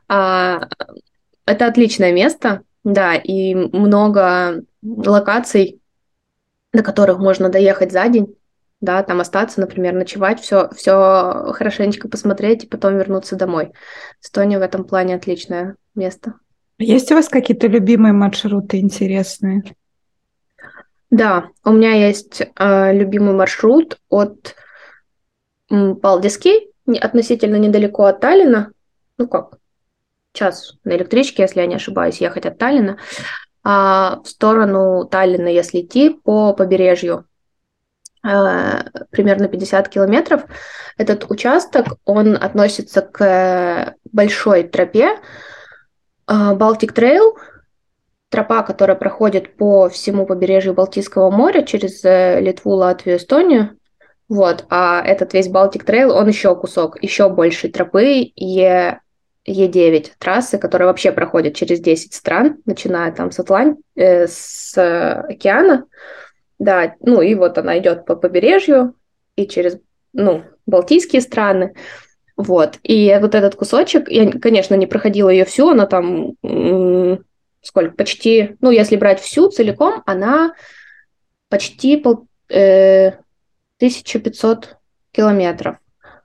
А, 0.08 0.68
это 1.46 1.68
отличное 1.68 2.12
место, 2.12 2.64
да, 2.84 3.16
и 3.16 3.54
много 3.54 4.64
локаций, 4.82 5.80
до 6.72 6.84
которых 6.84 7.20
можно 7.20 7.50
доехать 7.50 7.92
за 7.92 8.08
день, 8.08 8.36
да, 8.82 9.04
там 9.04 9.22
остаться, 9.22 9.62
например, 9.62 9.94
ночевать, 9.94 10.42
все, 10.42 10.70
все 10.76 11.54
хорошенечко 11.54 12.10
посмотреть 12.10 12.66
и 12.66 12.68
потом 12.68 12.98
вернуться 12.98 13.36
домой. 13.36 13.72
Эстония 14.22 14.60
в 14.60 14.64
этом 14.64 14.84
плане 14.84 15.16
отличное 15.16 15.76
место. 15.96 16.34
Есть 16.80 17.12
у 17.12 17.16
вас 17.16 17.30
какие-то 17.30 17.68
любимые 17.68 18.14
маршруты 18.14 18.80
интересные? 18.80 19.64
Да, 21.12 21.50
у 21.64 21.72
меня 21.72 21.94
есть 21.94 22.42
э, 22.42 22.94
любимый 22.94 23.36
маршрут 23.36 24.00
от 24.10 24.56
Палдиски, 25.70 26.73
относительно 26.86 27.56
недалеко 27.56 28.06
от 28.06 28.20
Таллина. 28.20 28.72
Ну 29.18 29.28
как, 29.28 29.58
час 30.34 30.76
на 30.84 30.96
электричке, 30.96 31.44
если 31.44 31.62
я 31.62 31.68
не 31.68 31.76
ошибаюсь, 31.76 32.22
ехать 32.22 32.46
от 32.46 32.58
Таллина. 32.58 32.98
А 33.64 34.20
в 34.24 34.28
сторону 34.28 35.06
Таллина, 35.06 35.48
если 35.48 35.82
идти 35.82 36.10
по 36.10 36.54
побережью, 36.54 37.26
э, 38.26 38.84
примерно 39.12 39.48
50 39.48 39.90
километров. 39.90 40.44
Этот 40.98 41.30
участок, 41.32 41.98
он 42.06 42.36
относится 42.36 43.02
к 43.02 43.96
большой 44.12 44.64
тропе, 44.64 45.20
Baltic 46.28 46.94
Trail, 46.94 47.38
тропа, 48.30 48.64
которая 48.64 48.98
проходит 48.98 49.58
по 49.58 49.90
всему 49.90 50.26
побережью 50.26 50.74
Балтийского 50.74 51.30
моря 51.30 51.64
через 51.64 52.04
э, 52.04 52.40
Литву, 52.42 52.72
Латвию, 52.72 53.18
Эстонию. 53.18 53.78
Вот, 54.34 54.66
а 54.72 55.00
этот 55.06 55.36
весь 55.36 55.48
Baltic 55.48 55.84
Trail, 55.84 56.12
он 56.12 56.28
еще 56.28 56.56
кусок, 56.56 56.98
еще 57.04 57.30
большей 57.30 57.70
тропы, 57.70 58.32
E, 58.36 59.00
E9 59.48 60.08
трассы, 60.18 60.58
которая 60.58 60.88
вообще 60.88 61.12
проходит 61.12 61.56
через 61.56 61.80
10 61.80 62.16
стран, 62.16 62.58
начиная 62.66 63.12
там 63.12 63.30
с, 63.30 63.40
Атлант... 63.40 63.78
э, 63.96 64.26
с 64.28 64.76
океана, 64.76 65.86
да, 66.58 66.96
ну 67.02 67.22
и 67.22 67.36
вот 67.36 67.60
она 67.60 67.78
идет 67.78 68.08
по 68.08 68.16
побережью 68.16 68.96
и 69.36 69.46
через, 69.46 69.78
ну, 70.14 70.42
Балтийские 70.66 71.22
страны, 71.22 71.76
вот. 72.36 72.80
И 72.82 73.16
вот 73.22 73.36
этот 73.36 73.54
кусочек, 73.54 74.10
я, 74.10 74.32
конечно, 74.32 74.74
не 74.74 74.88
проходила 74.88 75.30
ее 75.30 75.46
всю, 75.46 75.70
она 75.70 75.86
там 75.86 76.38
сколько, 77.62 77.96
почти, 77.96 78.56
ну, 78.62 78.72
если 78.72 78.96
брать 78.96 79.22
всю 79.22 79.50
целиком, 79.50 80.02
она 80.08 80.56
почти 81.50 81.98
пол, 81.98 82.26
э, 82.50 83.12
1500 83.88 84.78
километров. 85.12 85.78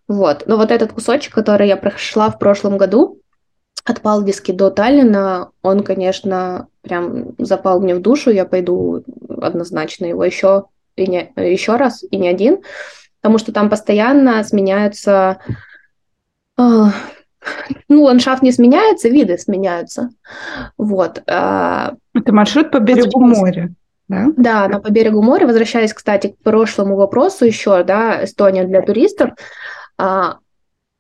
Вот. 0.07 0.45
Но 0.47 0.57
вот 0.57 0.71
этот 0.71 0.93
кусочек, 0.93 1.35
который 1.35 1.69
я 1.69 1.77
прошла 1.77 2.31
в 2.31 2.38
прошлом 2.38 2.79
году, 2.79 3.21
от 3.85 4.00
Палдиски 4.00 4.53
до 4.53 4.71
Таллина, 4.71 5.50
он, 5.62 5.83
конечно, 5.83 6.69
прям 6.83 7.35
запал 7.38 7.81
мне 7.81 7.95
в 7.95 8.00
душу. 8.00 8.31
Я 8.31 8.45
пойду 8.45 9.03
однозначно 9.41 10.07
его 10.07 10.25
еще, 10.25 10.65
и 10.97 11.07
не, 11.07 11.33
еще 11.37 11.77
раз, 11.77 12.05
и 12.11 12.17
не 12.17 12.29
один, 12.29 12.59
потому 13.21 13.38
что 13.38 13.53
там 13.53 13.71
постоянно 13.71 14.43
сменяются 14.45 15.38
а, 16.57 16.93
ну, 17.88 18.03
ландшафт 18.03 18.43
не 18.43 18.53
сменяется, 18.53 19.09
виды 19.09 19.38
сменяются. 19.38 20.11
Вот. 20.77 21.23
А, 21.27 21.95
Это 22.15 22.33
маршрут 22.33 22.71
по 22.71 22.81
берегу 22.81 23.21
моря. 23.21 23.71
Да? 24.09 24.29
да, 24.37 24.69
на 24.69 24.81
по 24.81 24.91
берегу 24.91 25.23
моря. 25.23 25.47
Возвращаясь, 25.47 25.93
кстати, 25.93 26.29
к 26.29 26.43
прошлому 26.43 26.97
вопросу 26.97 27.45
еще, 27.45 27.85
да, 27.85 28.25
Эстония 28.25 28.65
для 28.65 28.83
туристов. 28.83 29.33
А, 29.99 30.38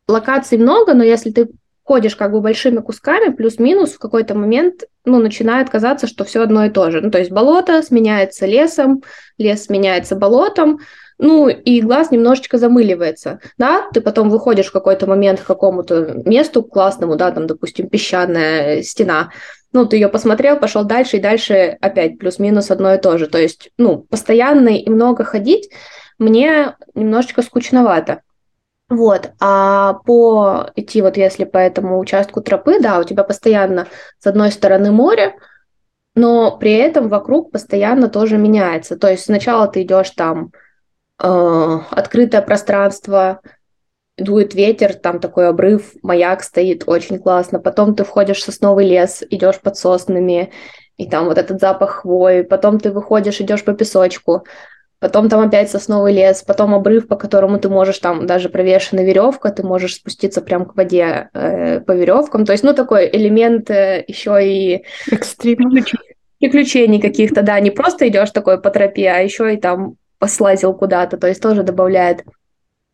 локаций 0.06 0.58
много, 0.58 0.94
но 0.94 1.02
если 1.02 1.30
ты 1.30 1.48
ходишь 1.84 2.16
как 2.16 2.32
бы 2.32 2.42
большими 2.42 2.80
кусками, 2.80 3.32
плюс-минус, 3.32 3.94
в 3.94 3.98
какой-то 3.98 4.34
момент, 4.34 4.84
ну, 5.06 5.20
начинает 5.20 5.70
казаться, 5.70 6.06
что 6.06 6.24
все 6.24 6.42
одно 6.42 6.66
и 6.66 6.70
то 6.70 6.90
же. 6.90 7.00
Ну, 7.00 7.10
то 7.10 7.18
есть 7.18 7.30
болото 7.30 7.82
сменяется 7.82 8.44
лесом, 8.44 9.02
лес 9.38 9.64
сменяется 9.64 10.14
болотом, 10.14 10.80
ну, 11.18 11.48
и 11.48 11.80
глаз 11.80 12.10
немножечко 12.10 12.58
замыливается, 12.58 13.40
да, 13.58 13.88
ты 13.92 14.00
потом 14.00 14.30
выходишь 14.30 14.66
в 14.66 14.72
какой-то 14.72 15.06
момент 15.06 15.40
к 15.40 15.46
какому-то 15.46 16.22
месту 16.24 16.62
классному, 16.62 17.16
да, 17.16 17.30
там, 17.30 17.46
допустим, 17.46 17.88
песчаная 17.88 18.82
стена, 18.82 19.30
ну, 19.72 19.84
ты 19.84 19.96
ее 19.96 20.08
посмотрел, 20.08 20.58
пошел 20.58 20.84
дальше, 20.84 21.18
и 21.18 21.20
дальше 21.20 21.76
опять 21.80 22.18
плюс-минус 22.18 22.70
одно 22.70 22.94
и 22.94 22.98
то 22.98 23.18
же, 23.18 23.26
то 23.26 23.38
есть, 23.38 23.70
ну, 23.76 23.98
постоянно 23.98 24.78
и 24.78 24.88
много 24.88 25.24
ходить 25.24 25.70
мне 26.18 26.76
немножечко 26.94 27.42
скучновато. 27.42 28.22
Вот, 28.88 29.32
а 29.38 29.94
по 30.06 30.70
идти 30.74 31.02
вот 31.02 31.18
если 31.18 31.44
по 31.44 31.58
этому 31.58 31.98
участку 31.98 32.40
тропы, 32.40 32.80
да, 32.80 32.98
у 32.98 33.04
тебя 33.04 33.22
постоянно 33.22 33.86
с 34.18 34.26
одной 34.26 34.50
стороны 34.50 34.90
море, 34.90 35.34
но 36.14 36.56
при 36.56 36.72
этом 36.72 37.08
вокруг 37.08 37.52
постоянно 37.52 38.08
тоже 38.08 38.38
меняется. 38.38 38.96
То 38.96 39.10
есть 39.10 39.24
сначала 39.24 39.68
ты 39.68 39.82
идешь 39.82 40.10
там 40.10 40.52
э, 41.22 41.78
открытое 41.90 42.42
пространство, 42.42 43.40
дует 44.18 44.54
ветер, 44.54 44.94
там 44.94 45.20
такой 45.20 45.48
обрыв, 45.48 45.92
маяк 46.02 46.42
стоит, 46.42 46.84
очень 46.86 47.18
классно. 47.18 47.58
Потом 47.60 47.94
ты 47.94 48.04
входишь 48.04 48.38
в 48.38 48.44
сосновый 48.44 48.86
лес, 48.86 49.22
идешь 49.30 49.60
под 49.60 49.76
соснами, 49.76 50.52
и 50.96 51.08
там 51.08 51.26
вот 51.26 51.38
этот 51.38 51.60
запах 51.60 52.00
хвои. 52.02 52.42
Потом 52.42 52.80
ты 52.80 52.90
выходишь, 52.90 53.40
идешь 53.40 53.64
по 53.64 53.72
песочку. 53.72 54.44
Потом 55.00 55.28
там 55.28 55.46
опять 55.46 55.70
сосновый 55.70 56.12
лес, 56.12 56.42
потом 56.42 56.74
обрыв, 56.74 57.06
по 57.06 57.14
которому 57.14 57.60
ты 57.60 57.68
можешь, 57.68 58.00
там 58.00 58.26
даже 58.26 58.48
провешена 58.48 59.02
веревка, 59.02 59.50
ты 59.50 59.62
можешь 59.62 59.94
спуститься 59.94 60.42
прямо 60.42 60.64
к 60.64 60.74
воде 60.74 61.28
э, 61.32 61.78
по 61.80 61.92
веревкам. 61.92 62.44
То 62.44 62.50
есть, 62.50 62.64
ну, 62.64 62.74
такой 62.74 63.08
элемент 63.08 63.70
э, 63.70 64.04
еще 64.08 64.38
и... 64.44 64.84
Экстрим. 65.10 65.70
Приключений 66.40 67.00
каких-то, 67.00 67.42
да, 67.42 67.58
не 67.60 67.70
просто 67.70 68.08
идешь 68.08 68.30
такой 68.30 68.60
по 68.60 68.70
тропе, 68.70 69.08
а 69.08 69.18
еще 69.18 69.54
и 69.54 69.56
там 69.56 69.96
послазил 70.18 70.74
куда-то, 70.74 71.16
то 71.16 71.26
есть 71.26 71.42
тоже 71.42 71.62
добавляет, 71.62 72.24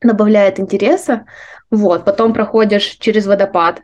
добавляет 0.03 0.61
интереса. 0.61 1.27
Вот, 1.71 2.05
потом 2.05 2.33
проходишь 2.33 2.85
через 3.01 3.27
водопад. 3.27 3.83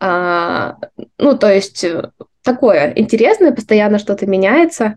А, 0.00 0.76
ну, 1.18 1.38
то 1.38 1.52
есть 1.52 1.84
э, 1.84 2.10
такое 2.42 2.92
интересное, 2.96 3.52
постоянно 3.52 3.98
что-то 3.98 4.26
меняется. 4.26 4.96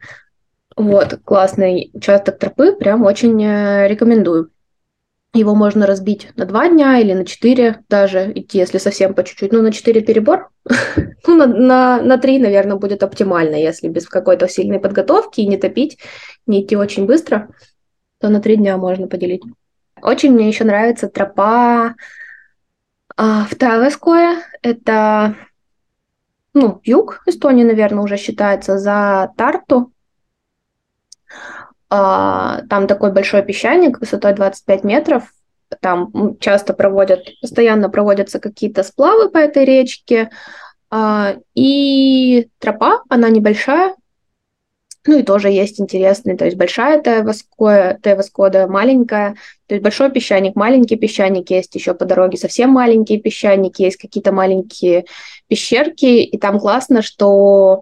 Вот, 0.76 1.20
классный 1.24 1.92
участок 1.94 2.38
тропы, 2.40 2.74
прям 2.74 3.04
очень 3.04 3.42
э, 3.44 3.88
рекомендую. 3.88 4.52
Его 5.38 5.54
можно 5.54 5.86
разбить 5.86 6.30
на 6.36 6.46
два 6.46 6.68
дня 6.68 6.98
или 6.98 7.14
на 7.14 7.26
четыре 7.26 7.84
даже, 7.90 8.32
идти, 8.34 8.58
если 8.58 8.80
совсем 8.80 9.14
по 9.14 9.24
чуть-чуть. 9.24 9.52
Ну, 9.52 9.62
на 9.62 9.72
четыре 9.72 10.02
перебор. 10.02 10.50
ну, 11.28 11.36
на, 11.36 12.02
на, 12.02 12.18
три, 12.18 12.40
наверное, 12.40 12.78
будет 12.78 13.04
оптимально, 13.04 13.56
если 13.56 13.88
без 13.88 14.08
какой-то 14.08 14.48
сильной 14.48 14.80
подготовки 14.80 15.42
и 15.42 15.48
не 15.48 15.58
топить, 15.58 16.00
не 16.48 16.64
идти 16.64 16.76
очень 16.76 17.06
быстро, 17.06 17.50
то 18.20 18.30
на 18.30 18.42
три 18.42 18.56
дня 18.56 18.78
можно 18.78 19.08
поделить. 19.08 19.44
Очень 20.02 20.34
мне 20.34 20.48
еще 20.48 20.64
нравится 20.64 21.08
тропа 21.08 21.96
а, 23.16 23.46
в 23.46 23.56
Тавеское. 23.56 24.38
Это 24.64 25.36
ну, 26.54 26.82
юг 26.84 27.22
Эстонии, 27.28 27.64
наверное, 27.64 28.04
уже 28.04 28.18
считается 28.18 28.80
за 28.80 29.32
Тарту. 29.38 29.92
А, 31.90 32.62
там 32.70 32.88
такой 32.88 33.12
большой 33.12 33.44
песчаник 33.44 34.00
высотой 34.00 34.34
25 34.34 34.84
метров. 34.84 35.34
Там 35.82 36.38
часто 36.40 36.74
проводят, 36.74 37.28
постоянно 37.42 37.90
проводятся 37.90 38.40
какие-то 38.40 38.84
сплавы 38.84 39.30
по 39.30 39.38
этой 39.38 39.66
речке. 39.66 40.30
А, 40.90 41.36
и 41.56 42.50
тропа, 42.60 43.04
она 43.10 43.30
небольшая, 43.30 43.96
ну 45.08 45.20
и 45.20 45.24
тоже 45.24 45.50
есть 45.50 45.80
интересный, 45.80 46.38
то 46.38 46.46
есть 46.46 46.58
большая 46.58 47.02
Теваскода, 47.02 47.98
Теваскода 48.02 48.68
маленькая, 48.68 49.36
то 49.66 49.76
есть 49.76 49.84
большой 49.84 50.12
песчаник, 50.12 50.56
маленький 50.56 50.98
песчаник, 50.98 51.50
есть 51.50 51.74
еще 51.76 51.94
по 51.94 52.06
дороге 52.06 52.38
совсем 52.38 52.72
маленькие 52.72 53.20
песчаники, 53.20 53.82
есть 53.82 53.98
какие-то 53.98 54.32
маленькие 54.32 55.06
пещерки, 55.48 56.22
и 56.24 56.38
там 56.38 56.60
классно, 56.60 57.02
что 57.02 57.82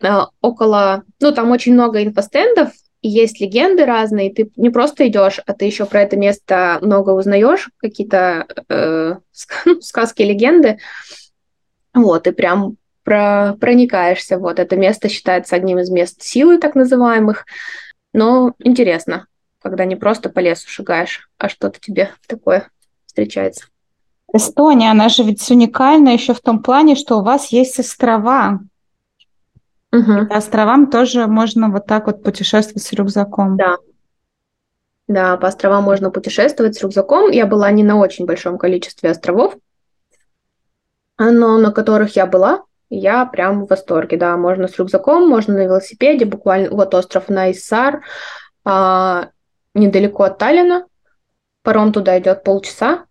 э, 0.00 0.08
около, 0.40 1.04
ну 1.20 1.32
там 1.32 1.52
очень 1.52 1.74
много 1.74 2.02
инфостендов, 2.02 2.70
и 3.04 3.08
есть 3.08 3.38
легенды 3.38 3.84
разные, 3.84 4.32
ты 4.32 4.50
не 4.56 4.70
просто 4.70 5.06
идешь, 5.06 5.38
а 5.44 5.52
ты 5.52 5.66
еще 5.66 5.84
про 5.84 6.00
это 6.00 6.16
место 6.16 6.78
много 6.80 7.10
узнаешь, 7.10 7.68
какие-то 7.76 8.46
э, 8.70 9.16
сказки, 9.82 10.22
легенды, 10.22 10.78
вот, 11.92 12.26
и 12.26 12.32
прям 12.32 12.78
про, 13.02 13.58
проникаешься. 13.60 14.38
Вот 14.38 14.58
это 14.58 14.76
место 14.76 15.10
считается 15.10 15.54
одним 15.54 15.80
из 15.80 15.90
мест 15.90 16.22
силы, 16.22 16.58
так 16.58 16.74
называемых. 16.74 17.44
Но 18.14 18.54
интересно, 18.58 19.26
когда 19.60 19.84
не 19.84 19.96
просто 19.96 20.30
по 20.30 20.38
лесу 20.38 20.70
шагаешь, 20.70 21.28
а 21.36 21.50
что-то 21.50 21.78
тебе 21.80 22.10
такое 22.26 22.70
встречается. 23.04 23.66
Эстония, 24.32 24.90
она 24.90 25.10
же 25.10 25.24
ведь 25.24 25.50
уникальна 25.50 26.08
еще 26.08 26.32
в 26.32 26.40
том 26.40 26.62
плане, 26.62 26.94
что 26.94 27.18
у 27.18 27.22
вас 27.22 27.48
есть 27.52 27.78
острова. 27.78 28.60
Угу. 29.94 30.26
По 30.26 30.36
островам 30.36 30.90
тоже 30.90 31.26
можно 31.28 31.70
вот 31.70 31.86
так 31.86 32.06
вот 32.06 32.22
путешествовать 32.22 32.82
с 32.82 32.92
рюкзаком. 32.92 33.56
Да. 33.56 33.76
Да, 35.06 35.36
по 35.36 35.48
островам 35.48 35.84
можно 35.84 36.10
путешествовать 36.10 36.74
с 36.74 36.82
рюкзаком. 36.82 37.30
Я 37.30 37.46
была 37.46 37.70
не 37.70 37.84
на 37.84 37.96
очень 37.96 38.26
большом 38.26 38.58
количестве 38.58 39.10
островов, 39.10 39.54
но 41.18 41.58
на 41.58 41.70
которых 41.70 42.16
я 42.16 42.26
была, 42.26 42.64
я 42.90 43.24
прям 43.26 43.64
в 43.64 43.68
восторге, 43.68 44.16
да, 44.16 44.36
можно 44.36 44.66
с 44.66 44.78
рюкзаком, 44.78 45.28
можно 45.28 45.54
на 45.54 45.64
велосипеде, 45.64 46.24
буквально, 46.24 46.70
вот 46.70 46.94
остров 46.94 47.28
Найсар, 47.28 48.02
а, 48.64 49.28
недалеко 49.74 50.24
от 50.24 50.38
Таллина, 50.38 50.86
паром 51.62 51.92
туда 51.92 52.18
идет 52.18 52.42
полчаса, 52.42 53.04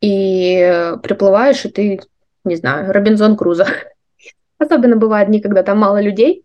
и 0.00 0.94
приплываешь, 1.02 1.64
и 1.64 1.68
ты, 1.68 2.00
не 2.44 2.56
знаю, 2.56 2.92
Робинзон 2.92 3.36
Крузо. 3.36 3.66
Особенно 4.60 4.94
бывают 4.94 5.28
дни, 5.28 5.40
когда 5.40 5.64
там 5.64 5.78
мало 5.78 6.00
людей. 6.00 6.44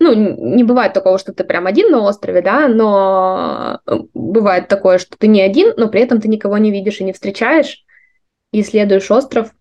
Ну, 0.00 0.12
не 0.14 0.64
бывает 0.64 0.94
такого, 0.94 1.16
что 1.18 1.32
ты 1.32 1.44
прям 1.44 1.66
один 1.66 1.92
на 1.92 2.00
острове, 2.00 2.42
да, 2.42 2.66
но 2.66 3.78
бывает 4.14 4.66
такое, 4.66 4.98
что 4.98 5.16
ты 5.16 5.28
не 5.28 5.40
один, 5.40 5.74
но 5.76 5.88
при 5.88 6.00
этом 6.00 6.20
ты 6.20 6.26
никого 6.26 6.58
не 6.58 6.72
видишь 6.72 7.00
и 7.00 7.04
не 7.04 7.12
встречаешь, 7.12 7.84
и 8.50 8.62
исследуешь 8.62 9.12
остров, 9.12 9.52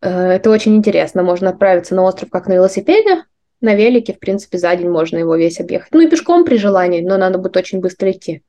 Э, 0.00 0.30
это 0.32 0.50
очень 0.50 0.76
интересно. 0.76 1.22
Можно 1.22 1.50
отправиться 1.50 1.94
на 1.94 2.02
остров 2.02 2.30
как 2.30 2.46
на 2.46 2.54
велосипеде, 2.54 3.24
на 3.60 3.74
велике, 3.74 4.12
в 4.12 4.18
принципе, 4.18 4.58
за 4.58 4.74
день 4.76 4.90
можно 4.90 5.16
его 5.16 5.36
весь 5.36 5.60
объехать. 5.60 5.92
Ну 5.92 6.00
и 6.00 6.08
пешком 6.08 6.44
при 6.44 6.56
желании, 6.56 7.00
но 7.00 7.16
надо 7.16 7.38
будет 7.38 7.56
очень 7.56 7.80
быстро 7.80 8.10
идти. 8.10 8.42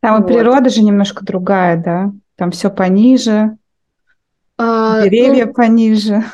Там 0.00 0.20
вот. 0.20 0.30
и 0.30 0.32
природа 0.32 0.70
же 0.70 0.82
немножко 0.82 1.24
другая, 1.24 1.76
да? 1.76 2.12
Там 2.36 2.52
все 2.52 2.70
пониже, 2.70 3.56
а, 4.56 5.02
деревья 5.02 5.46
ну, 5.46 5.54
пониже. 5.54 6.24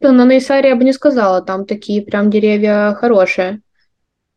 Да, 0.00 0.12
на 0.12 0.24
Нейсаре 0.24 0.70
я 0.70 0.76
бы 0.76 0.84
не 0.84 0.92
сказала, 0.92 1.42
там 1.42 1.66
такие 1.66 2.02
прям 2.02 2.30
деревья 2.30 2.94
хорошие. 2.94 3.60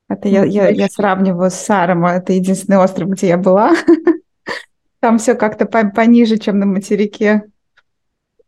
Это 0.10 0.30
я, 0.30 0.46
я, 0.46 0.70
я 0.70 0.88
сравниваю 0.88 1.52
с 1.52 1.56
Саром, 1.56 2.06
это 2.06 2.34
единственный 2.34 2.78
остров, 2.78 3.10
где 3.10 3.28
я 3.28 3.38
была. 3.38 3.74
Там 5.00 5.20
все 5.20 5.36
как-то 5.36 5.66
пониже, 5.66 6.38
чем 6.38 6.60
на 6.60 6.66
материке. 6.66 7.44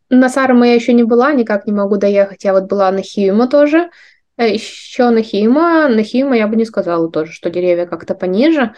На 0.10 0.30
Сарма 0.30 0.68
я 0.68 0.74
еще 0.74 0.94
не 0.94 1.04
была, 1.04 1.34
никак 1.34 1.68
не 1.68 1.74
могу 1.74 1.98
доехать. 1.98 2.44
Я 2.44 2.54
вот 2.54 2.64
была 2.64 2.90
на 2.92 3.02
Хиюма 3.02 3.48
тоже. 3.48 3.90
Э, 4.38 4.52
еще 4.52 5.10
на 5.10 5.22
Хиюма. 5.22 5.88
На 5.90 6.02
Хиюма 6.02 6.36
я 6.36 6.48
бы 6.48 6.56
не 6.56 6.66
сказала 6.66 7.12
тоже, 7.12 7.34
что 7.34 7.52
деревья 7.52 7.86
как-то 7.86 8.16
пониже. 8.16 8.74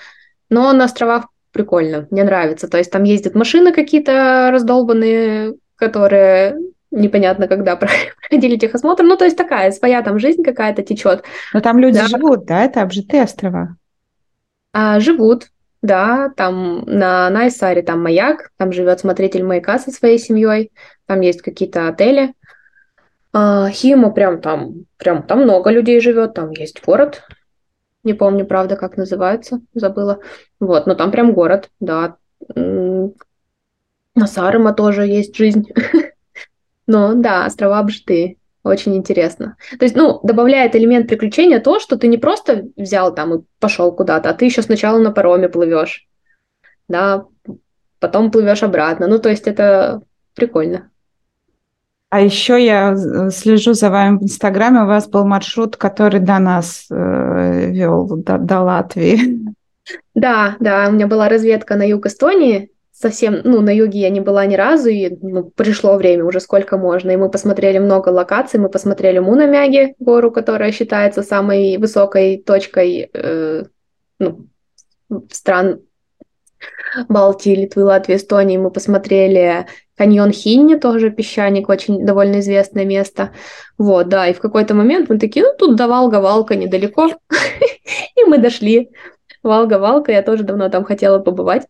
Но 0.49 0.73
на 0.73 0.85
островах 0.85 1.27
прикольно, 1.53 2.07
мне 2.11 2.23
нравится. 2.23 2.67
То 2.67 2.77
есть 2.77 2.91
там 2.91 3.03
ездят 3.03 3.35
машины 3.35 3.71
какие-то 3.71 4.49
раздолбанные, 4.51 5.53
которые 5.75 6.57
непонятно 6.91 7.47
когда 7.47 7.75
проходили 8.29 8.57
техосмотр. 8.57 9.03
Ну, 9.03 9.17
то 9.17 9.25
есть 9.25 9.37
такая 9.37 9.71
своя 9.71 10.01
там 10.01 10.19
жизнь 10.19 10.43
какая-то 10.43 10.83
течет. 10.83 11.23
Но 11.53 11.61
там 11.61 11.79
люди 11.79 11.99
да. 11.99 12.07
живут, 12.07 12.45
да? 12.45 12.63
Это 12.63 12.81
обжитые 12.81 13.23
острова? 13.23 13.75
А, 14.73 14.99
живут, 14.99 15.47
да, 15.81 16.29
там 16.35 16.83
на 16.85 17.29
Найсаре 17.29 17.81
там 17.81 18.03
маяк, 18.03 18.51
там 18.57 18.71
живет 18.71 18.99
смотритель 18.99 19.43
маяка 19.43 19.79
со 19.79 19.91
своей 19.91 20.17
семьей, 20.17 20.71
там 21.07 21.21
есть 21.21 21.41
какие-то 21.41 21.87
отели. 21.87 22.33
А, 23.33 23.69
Хима 23.69 24.11
прям 24.11 24.41
там, 24.41 24.85
прям 24.97 25.23
там 25.23 25.43
много 25.43 25.71
людей 25.71 25.99
живет, 25.99 26.33
там 26.33 26.51
есть 26.51 26.83
город, 26.85 27.23
не 28.03 28.13
помню, 28.13 28.45
правда, 28.45 28.75
как 28.75 28.97
называется, 28.97 29.61
забыла. 29.73 30.19
Вот, 30.59 30.87
но 30.87 30.95
там 30.95 31.11
прям 31.11 31.33
город, 31.33 31.69
да. 31.79 32.15
На 32.55 33.11
Сарема 34.27 34.73
тоже 34.73 35.05
есть 35.05 35.35
жизнь. 35.35 35.67
Но 36.87 37.13
да, 37.13 37.45
острова 37.45 37.79
обжитые. 37.79 38.37
Очень 38.63 38.95
интересно. 38.95 39.55
То 39.79 39.85
есть, 39.85 39.95
ну, 39.95 40.19
добавляет 40.23 40.75
элемент 40.75 41.07
приключения 41.07 41.59
то, 41.59 41.79
что 41.79 41.97
ты 41.97 42.07
не 42.07 42.17
просто 42.17 42.67
взял 42.77 43.13
там 43.13 43.33
и 43.33 43.43
пошел 43.59 43.91
куда-то, 43.91 44.29
а 44.29 44.33
ты 44.33 44.45
еще 44.45 44.61
сначала 44.61 44.99
на 44.99 45.11
пароме 45.11 45.49
плывешь, 45.49 46.07
да, 46.87 47.25
потом 47.99 48.29
плывешь 48.29 48.61
обратно. 48.61 49.07
Ну, 49.07 49.17
то 49.17 49.29
есть 49.29 49.47
это 49.47 50.01
прикольно. 50.35 50.89
А 52.09 52.19
еще 52.19 52.63
я 52.63 52.95
слежу 53.29 53.73
за 53.73 53.89
вами 53.89 54.17
в 54.17 54.23
Инстаграме. 54.23 54.81
У 54.81 54.85
вас 54.85 55.07
был 55.07 55.25
маршрут, 55.25 55.77
который 55.77 56.19
до 56.19 56.39
нас 56.39 56.87
э, 56.91 57.71
вел, 57.71 58.05
до, 58.17 58.37
до 58.37 58.59
Латвии. 58.59 59.39
Да, 60.13 60.57
да, 60.59 60.87
у 60.89 60.91
меня 60.91 61.07
была 61.07 61.29
разведка 61.29 61.75
на 61.75 61.83
юг 61.87 62.05
Эстонии, 62.05 62.69
совсем, 63.01 63.41
ну, 63.43 63.61
на 63.61 63.71
юге 63.75 63.99
я 63.99 64.09
не 64.09 64.21
была 64.21 64.45
ни 64.45 64.55
разу, 64.55 64.89
и 64.89 65.09
ну, 65.21 65.43
пришло 65.43 65.97
время 65.97 66.23
уже 66.25 66.39
сколько 66.39 66.77
можно, 66.77 67.11
и 67.11 67.17
мы 67.17 67.29
посмотрели 67.29 67.79
много 67.79 68.09
локаций, 68.09 68.59
мы 68.59 68.69
посмотрели 68.69 69.19
Мунамяги, 69.19 69.95
гору, 69.99 70.31
которая 70.31 70.71
считается 70.71 71.23
самой 71.23 71.77
высокой 71.77 72.37
точкой 72.37 73.09
э, 73.13 73.63
ну, 74.19 74.47
стран 75.31 75.81
Балтии, 77.09 77.55
Литвы, 77.55 77.83
Латвии, 77.83 78.15
Эстонии, 78.15 78.57
мы 78.57 78.69
посмотрели 78.69 79.65
каньон 79.97 80.31
Хинни, 80.31 80.75
тоже 80.75 81.09
песчаник, 81.09 81.69
очень 81.69 82.05
довольно 82.05 82.39
известное 82.39 82.85
место. 82.85 83.31
Вот, 83.77 84.09
да, 84.09 84.27
и 84.27 84.33
в 84.33 84.39
какой-то 84.39 84.75
момент 84.75 85.09
мы 85.09 85.17
такие, 85.17 85.43
ну, 85.43 85.53
тут 85.57 85.75
до 85.75 85.87
Валга-Валка 85.87 86.55
недалеко, 86.55 87.07
и 88.15 88.23
мы 88.25 88.37
дошли. 88.37 88.91
Валга-Валка, 89.43 90.11
я 90.11 90.21
тоже 90.21 90.43
давно 90.43 90.69
там 90.69 90.83
хотела 90.83 91.17
побывать 91.17 91.65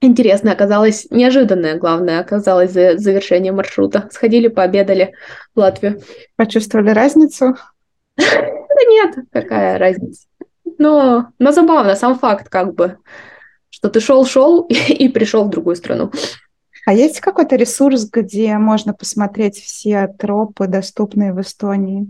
интересное 0.00 0.52
оказалось, 0.52 1.06
неожиданное, 1.10 1.76
главное, 1.76 2.20
оказалось 2.20 2.72
за 2.72 2.98
завершение 2.98 3.52
маршрута. 3.52 4.08
Сходили, 4.12 4.48
пообедали 4.48 5.14
в 5.54 5.60
Латвию. 5.60 6.00
Почувствовали 6.36 6.90
разницу? 6.90 7.56
Да 8.16 8.84
нет, 8.88 9.16
какая 9.32 9.78
разница. 9.78 10.26
Но, 10.78 11.28
но 11.38 11.52
забавно, 11.52 11.96
сам 11.96 12.18
факт 12.18 12.48
как 12.48 12.74
бы, 12.74 12.98
что 13.70 13.88
ты 13.88 14.00
шел-шел 14.00 14.62
и 14.88 15.08
пришел 15.08 15.44
в 15.44 15.50
другую 15.50 15.76
страну. 15.76 16.12
А 16.86 16.94
есть 16.94 17.20
какой-то 17.20 17.56
ресурс, 17.56 18.08
где 18.10 18.56
можно 18.56 18.94
посмотреть 18.94 19.58
все 19.58 20.08
тропы, 20.18 20.66
доступные 20.68 21.34
в 21.34 21.40
Эстонии? 21.40 22.06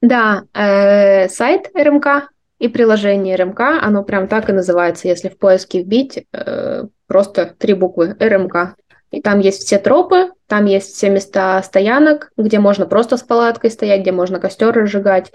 Да, 0.00 0.44
э, 0.54 1.28
сайт 1.28 1.70
РМК 1.74 2.30
и 2.58 2.68
приложение 2.68 3.36
РМК, 3.36 3.60
оно 3.82 4.02
прям 4.02 4.28
так 4.28 4.48
и 4.48 4.52
называется, 4.52 5.08
если 5.08 5.28
в 5.28 5.38
поиске 5.38 5.82
вбить 5.82 6.26
э, 6.32 6.84
просто 7.06 7.54
три 7.58 7.74
буквы 7.74 8.16
РМК. 8.18 8.76
И 9.10 9.20
там 9.20 9.40
есть 9.40 9.62
все 9.62 9.78
тропы, 9.78 10.30
там 10.46 10.64
есть 10.64 10.94
все 10.94 11.10
места 11.10 11.62
стоянок, 11.62 12.32
где 12.36 12.58
можно 12.58 12.86
просто 12.86 13.16
с 13.16 13.22
палаткой 13.22 13.70
стоять, 13.70 14.00
где 14.00 14.12
можно 14.12 14.40
костер 14.40 14.72
разжигать, 14.72 15.32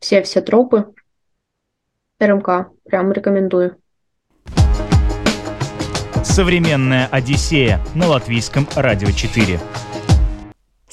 все-все 0.00 0.40
тропы. 0.40 0.86
РМК, 2.20 2.68
прям 2.84 3.12
рекомендую. 3.12 3.76
Современная 6.22 7.06
Одиссея 7.10 7.80
на 7.94 8.08
латвийском 8.08 8.66
радио 8.74 9.10
4. 9.10 9.60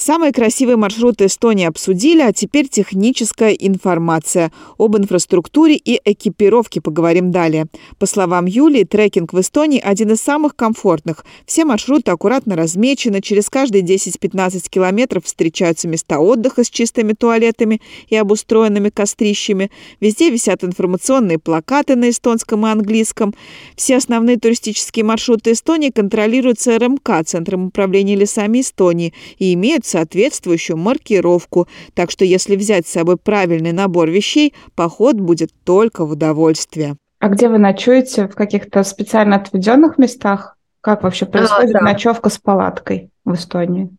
Самые 0.03 0.33
красивые 0.33 0.77
маршруты 0.77 1.27
Эстонии 1.27 1.67
обсудили, 1.67 2.21
а 2.21 2.33
теперь 2.33 2.67
техническая 2.67 3.51
информация. 3.51 4.51
Об 4.79 4.97
инфраструктуре 4.97 5.75
и 5.75 6.01
экипировке 6.03 6.81
поговорим 6.81 7.29
далее. 7.29 7.67
По 7.99 8.07
словам 8.07 8.47
Юлии, 8.47 8.83
трекинг 8.83 9.31
в 9.31 9.39
Эстонии 9.39 9.79
один 9.79 10.13
из 10.13 10.19
самых 10.19 10.55
комфортных. 10.55 11.23
Все 11.45 11.65
маршруты 11.65 12.09
аккуратно 12.09 12.55
размечены, 12.55 13.21
через 13.21 13.51
каждые 13.51 13.83
10-15 13.83 14.71
километров 14.71 15.25
встречаются 15.25 15.87
места 15.87 16.17
отдыха 16.17 16.63
с 16.63 16.71
чистыми 16.71 17.13
туалетами 17.13 17.79
и 18.07 18.15
обустроенными 18.15 18.89
кострищами. 18.89 19.69
Везде 19.99 20.31
висят 20.31 20.63
информационные 20.63 21.37
плакаты 21.37 21.95
на 21.95 22.09
эстонском 22.09 22.65
и 22.65 22.71
английском. 22.71 23.35
Все 23.75 23.97
основные 23.97 24.39
туристические 24.39 25.05
маршруты 25.05 25.51
Эстонии 25.51 25.91
контролируются 25.91 26.79
РМК, 26.79 27.23
Центром 27.23 27.67
управления 27.67 28.15
лесами 28.15 28.61
Эстонии, 28.61 29.13
и 29.37 29.53
имеют 29.53 29.85
соответствующую 29.91 30.77
маркировку, 30.77 31.67
так 31.93 32.11
что 32.11 32.25
если 32.25 32.55
взять 32.55 32.87
с 32.87 32.91
собой 32.91 33.17
правильный 33.17 33.71
набор 33.71 34.09
вещей, 34.09 34.53
поход 34.75 35.17
будет 35.17 35.51
только 35.63 36.05
в 36.05 36.11
удовольствие. 36.11 36.95
А 37.19 37.29
где 37.29 37.49
вы 37.49 37.59
ночуете? 37.59 38.27
В 38.27 38.35
каких-то 38.35 38.83
специально 38.83 39.35
отведенных 39.35 39.99
местах? 39.99 40.57
Как 40.81 41.03
вообще 41.03 41.27
происходит 41.27 41.75
а, 41.75 41.79
да. 41.79 41.85
ночевка 41.85 42.29
с 42.29 42.39
палаткой 42.39 43.11
в 43.23 43.35
Эстонии? 43.35 43.95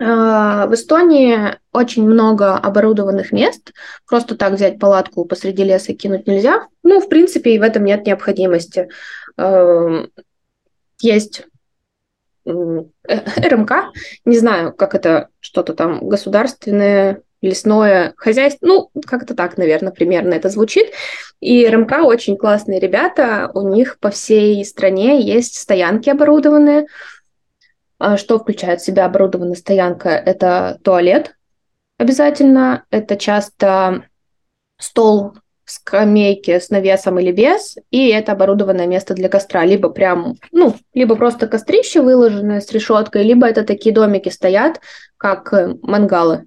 А, 0.00 0.66
в 0.66 0.74
Эстонии 0.74 1.58
очень 1.72 2.04
много 2.04 2.56
оборудованных 2.56 3.30
мест. 3.30 3.72
Просто 4.08 4.36
так 4.36 4.54
взять 4.54 4.78
палатку 4.78 5.26
посреди 5.26 5.64
леса 5.64 5.92
и 5.92 5.94
кинуть 5.94 6.26
нельзя. 6.26 6.66
Ну, 6.82 7.00
в 7.00 7.08
принципе, 7.10 7.54
и 7.54 7.58
в 7.58 7.62
этом 7.62 7.84
нет 7.84 8.06
необходимости. 8.06 8.88
Эм, 9.36 10.10
есть 11.00 11.46
РМК, 12.46 13.72
не 14.24 14.38
знаю, 14.38 14.72
как 14.72 14.94
это 14.94 15.28
что-то 15.40 15.74
там 15.74 16.08
государственное, 16.08 17.22
лесное 17.40 18.14
хозяйство, 18.16 18.66
ну, 18.66 18.90
как-то 19.06 19.34
так, 19.34 19.56
наверное, 19.58 19.92
примерно 19.92 20.34
это 20.34 20.48
звучит. 20.48 20.92
И 21.40 21.66
РМК 21.66 22.04
очень 22.04 22.36
классные 22.36 22.80
ребята, 22.80 23.50
у 23.54 23.68
них 23.68 23.98
по 23.98 24.10
всей 24.10 24.64
стране 24.64 25.20
есть 25.20 25.58
стоянки 25.58 26.08
оборудованные. 26.08 26.86
А 27.98 28.16
что 28.16 28.38
включает 28.38 28.80
в 28.80 28.84
себя 28.84 29.06
оборудованная 29.06 29.54
стоянка? 29.54 30.10
Это 30.10 30.78
туалет 30.82 31.34
обязательно, 31.98 32.84
это 32.90 33.16
часто 33.16 34.04
стол 34.78 35.34
скамейки 35.64 36.58
с 36.58 36.70
навесом 36.70 37.18
или 37.18 37.32
без, 37.32 37.76
и 37.90 38.08
это 38.08 38.32
оборудованное 38.32 38.86
место 38.86 39.14
для 39.14 39.28
костра. 39.28 39.64
Либо 39.64 39.88
прям, 39.88 40.36
ну, 40.50 40.74
либо 40.94 41.16
просто 41.16 41.46
кострище 41.46 42.02
выложенное 42.02 42.60
с 42.60 42.70
решеткой, 42.72 43.22
либо 43.22 43.46
это 43.46 43.64
такие 43.64 43.94
домики 43.94 44.28
стоят, 44.28 44.80
как 45.16 45.52
э, 45.52 45.74
мангалы. 45.82 46.46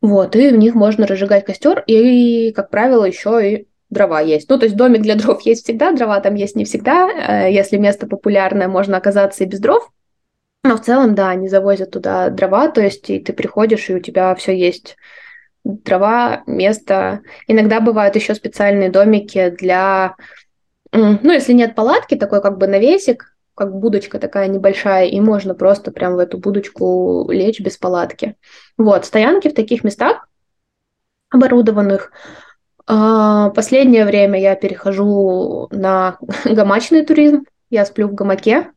Вот, 0.00 0.36
и 0.36 0.50
в 0.50 0.56
них 0.56 0.74
можно 0.74 1.06
разжигать 1.06 1.44
костер, 1.44 1.82
и, 1.86 2.52
как 2.52 2.70
правило, 2.70 3.04
еще 3.04 3.52
и 3.52 3.68
дрова 3.90 4.20
есть. 4.20 4.48
Ну, 4.48 4.58
то 4.58 4.66
есть 4.66 4.76
домик 4.76 5.02
для 5.02 5.14
дров 5.16 5.40
есть 5.42 5.64
всегда, 5.64 5.92
дрова 5.92 6.20
там 6.20 6.34
есть 6.34 6.56
не 6.56 6.64
всегда. 6.64 7.08
Э, 7.08 7.52
если 7.52 7.78
место 7.78 8.06
популярное, 8.06 8.68
можно 8.68 8.96
оказаться 8.96 9.44
и 9.44 9.46
без 9.46 9.60
дров. 9.60 9.90
Но 10.64 10.76
в 10.76 10.82
целом, 10.82 11.14
да, 11.14 11.30
они 11.30 11.48
завозят 11.48 11.92
туда 11.92 12.30
дрова, 12.30 12.68
то 12.68 12.80
есть 12.80 13.08
и 13.10 13.20
ты 13.20 13.32
приходишь, 13.32 13.88
и 13.88 13.94
у 13.94 14.00
тебя 14.00 14.34
все 14.34 14.56
есть 14.56 14.96
трава, 15.84 16.42
место. 16.46 17.20
Иногда 17.46 17.80
бывают 17.80 18.16
еще 18.16 18.34
специальные 18.34 18.90
домики 18.90 19.50
для, 19.50 20.16
ну, 20.92 21.30
если 21.30 21.52
нет 21.52 21.74
палатки, 21.74 22.16
такой 22.16 22.40
как 22.42 22.58
бы 22.58 22.66
навесик, 22.66 23.36
как 23.54 23.74
будочка 23.74 24.18
такая 24.18 24.46
небольшая, 24.48 25.06
и 25.06 25.20
можно 25.20 25.54
просто 25.54 25.90
прям 25.90 26.14
в 26.14 26.18
эту 26.18 26.38
будочку 26.38 27.28
лечь 27.30 27.60
без 27.60 27.76
палатки. 27.76 28.36
Вот, 28.76 29.04
стоянки 29.04 29.48
в 29.48 29.54
таких 29.54 29.84
местах 29.84 30.28
оборудованных. 31.30 32.12
А, 32.86 33.50
последнее 33.50 34.04
время 34.04 34.40
я 34.40 34.54
перехожу 34.54 35.68
на 35.70 36.18
гамачный 36.44 37.04
туризм. 37.04 37.44
Я 37.68 37.84
сплю 37.84 38.08
в 38.08 38.14
гамаке. 38.14 38.70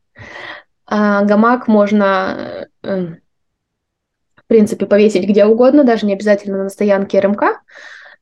А, 0.84 1.22
гамак 1.24 1.68
можно 1.68 2.68
э, 2.82 3.06
принципе, 4.52 4.84
повесить 4.84 5.26
где 5.26 5.46
угодно, 5.46 5.82
даже 5.82 6.04
не 6.04 6.12
обязательно 6.12 6.62
на 6.62 6.68
стоянке 6.68 7.20
РМК. 7.20 7.42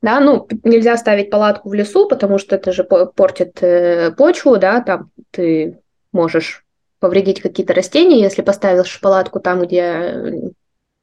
Да, 0.01 0.21
ну, 0.21 0.47
нельзя 0.63 0.95
ставить 0.95 1.29
палатку 1.29 1.67
в 1.67 1.73
лесу, 1.73 2.07
потому 2.07 2.37
что 2.37 2.55
это 2.55 2.71
же 2.71 2.85
портит 2.85 3.61
э, 3.61 4.11
почву, 4.11 4.57
да, 4.57 4.79
там 4.79 5.11
ты 5.31 5.81
можешь 6.13 6.63
повредить 6.99 7.41
какие-то 7.41 7.73
растения, 7.73 8.21
если 8.21 8.43
поставишь 8.43 9.01
палатку 9.01 9.41
там, 9.41 9.61
где 9.61 10.53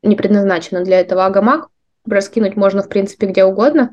не 0.02 0.16
предназначено 0.16 0.82
для 0.82 1.00
этого 1.00 1.26
а 1.26 1.30
гамак, 1.30 1.68
раскинуть 2.08 2.56
можно, 2.56 2.82
в 2.82 2.88
принципе, 2.88 3.26
где 3.26 3.44
угодно. 3.44 3.90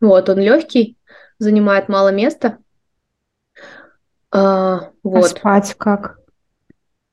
Вот, 0.00 0.28
он 0.28 0.38
легкий, 0.38 0.96
занимает 1.38 1.88
мало 1.88 2.12
места. 2.12 2.58
А, 4.30 4.90
вот. 5.02 5.24
А 5.24 5.28
спать 5.28 5.74
как? 5.76 6.19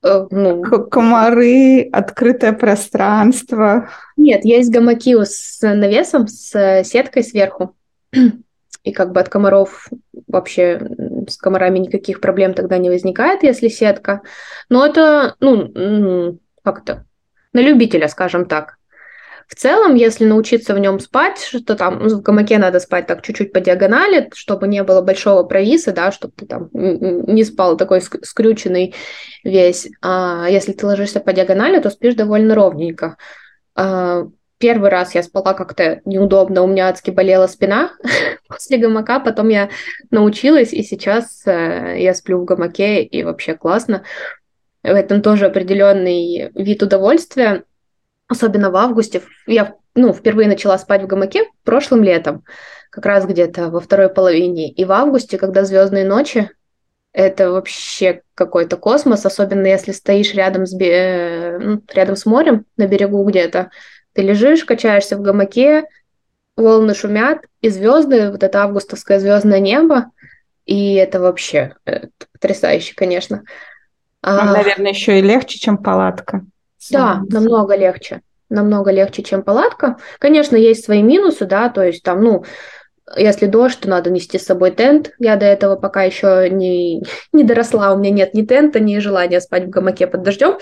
Э, 0.04 0.28
ну, 0.30 0.62
комары, 0.90 1.90
открытое 1.92 2.54
пространство. 2.54 3.90
Нет, 4.16 4.46
есть 4.46 4.72
гамаки 4.72 5.16
с 5.24 5.60
навесом, 5.62 6.28
с 6.28 6.84
сеткой 6.84 7.24
сверху. 7.24 7.76
И 8.84 8.92
как 8.94 9.12
бы 9.12 9.20
от 9.20 9.28
комаров 9.28 9.90
вообще 10.28 10.80
с 11.28 11.38
комарами 11.38 11.80
никаких 11.80 12.22
проблем 12.22 12.54
тогда 12.54 12.78
не 12.78 12.90
возникает, 12.90 13.44
если 13.44 13.68
сетка. 13.68 14.22
Но 14.70 14.86
это, 14.86 15.36
ну, 15.40 16.40
как-то 16.64 17.06
на 17.52 17.60
любителя, 17.60 18.08
скажем 18.08 18.46
так. 18.46 18.77
В 19.48 19.56
целом, 19.56 19.96
если 19.96 20.26
научиться 20.26 20.74
в 20.74 20.80
нем 20.80 21.00
спать, 21.00 21.40
что 21.40 21.76
там 21.76 22.00
ну, 22.00 22.18
в 22.18 22.22
гамаке 22.22 22.58
надо 22.58 22.82
спать 22.82 23.08
так 23.08 23.22
чуть-чуть 23.22 23.54
по 23.54 23.62
диагонали, 23.62 24.30
чтобы 24.34 24.68
не 24.68 24.84
было 24.84 25.02
большого 25.02 25.44
провиса, 25.44 25.94
да, 25.94 26.12
чтобы 26.12 26.34
ты 26.36 26.46
там 26.46 26.70
не 26.74 27.46
спал 27.46 27.78
такой 27.78 28.02
скрюченный 28.02 28.94
весь. 29.46 29.88
А 30.02 30.48
если 30.50 30.74
ты 30.74 30.86
ложишься 30.86 31.22
по 31.22 31.32
диагонали, 31.32 31.80
то 31.80 31.90
спишь 31.90 32.16
довольно 32.16 32.56
ровненько. 32.56 33.16
А, 33.74 34.28
первый 34.58 34.90
раз 34.90 35.16
я 35.16 35.24
спала 35.24 35.54
как-то 35.54 36.02
неудобно, 36.04 36.64
у 36.64 36.68
меня 36.68 36.90
адски 36.90 37.12
болела 37.12 37.48
спина 37.48 37.94
после 38.50 38.78
гамака, 38.78 39.22
потом 39.22 39.48
я 39.48 39.70
научилась, 40.12 40.74
и 40.74 40.84
сейчас 40.84 41.44
э, 41.46 41.96
я 42.00 42.14
сплю 42.14 42.42
в 42.42 42.46
гамаке, 42.46 43.02
и 43.02 43.24
вообще 43.24 43.54
классно. 43.54 44.04
В 44.84 44.94
этом 44.94 45.22
тоже 45.22 45.46
определенный 45.46 46.52
вид 46.54 46.84
удовольствия 46.84 47.64
особенно 48.28 48.70
в 48.70 48.76
августе. 48.76 49.22
Я 49.46 49.76
ну, 49.96 50.14
впервые 50.14 50.48
начала 50.48 50.78
спать 50.78 51.04
в 51.04 51.08
гамаке 51.08 51.46
прошлым 51.64 52.04
летом, 52.04 52.44
как 52.90 53.06
раз 53.06 53.26
где-то 53.26 53.70
во 53.70 53.80
второй 53.80 54.10
половине. 54.10 54.70
И 54.70 54.86
в 54.86 54.92
августе, 54.92 55.38
когда 55.38 55.66
звездные 55.66 56.06
ночи, 56.06 56.50
это 57.14 57.52
вообще 57.52 58.22
какой-то 58.36 58.78
космос, 58.78 59.26
особенно 59.26 59.66
если 59.66 59.92
стоишь 59.92 60.36
рядом 60.36 60.68
с, 60.68 60.74
ну, 60.74 61.82
рядом 61.94 62.16
с 62.16 62.26
морем 62.26 62.66
на 62.78 62.86
берегу 62.86 63.24
где-то. 63.24 63.72
Ты 64.14 64.22
лежишь, 64.22 64.66
качаешься 64.66 65.18
в 65.18 65.22
гамаке, 65.22 65.86
волны 66.56 66.94
шумят, 66.94 67.46
и 67.62 67.70
звезды, 67.70 68.30
вот 68.32 68.44
это 68.44 68.64
августовское 68.64 69.20
звездное 69.20 69.60
небо, 69.60 70.12
и 70.66 70.94
это 70.96 71.20
вообще 71.20 71.76
это 71.86 72.10
потрясающе, 72.34 72.94
конечно. 72.96 73.44
А, 74.22 74.54
наверное, 74.54 74.92
еще 74.92 75.20
и 75.20 75.24
легче, 75.24 75.58
чем 75.58 75.78
палатка. 75.78 76.46
Да, 76.92 77.24
намного 77.30 77.76
легче. 77.76 78.22
Намного 78.50 78.92
легче, 78.92 79.24
чем 79.24 79.44
палатка. 79.44 79.98
Конечно, 80.20 80.56
есть 80.56 80.86
свои 80.86 81.04
минусы, 81.04 81.46
да, 81.46 81.70
то 81.70 81.84
есть 81.84 82.04
там, 82.04 82.24
ну, 82.24 82.46
если 83.16 83.46
дождь, 83.46 83.80
то 83.80 83.90
надо 83.90 84.10
нести 84.10 84.38
с 84.38 84.46
собой 84.46 84.72
тент. 84.72 85.12
Я 85.20 85.36
до 85.36 85.46
этого 85.46 85.76
пока 85.76 86.04
еще 86.04 86.50
не, 86.50 87.04
не 87.34 87.44
доросла, 87.44 87.94
у 87.94 87.98
меня 87.98 88.12
нет 88.12 88.34
ни 88.34 88.44
тента, 88.44 88.80
ни 88.80 88.98
желания 89.00 89.42
спать 89.42 89.66
в 89.66 89.70
гамаке 89.70 90.08
под 90.08 90.24
дождем. 90.24 90.58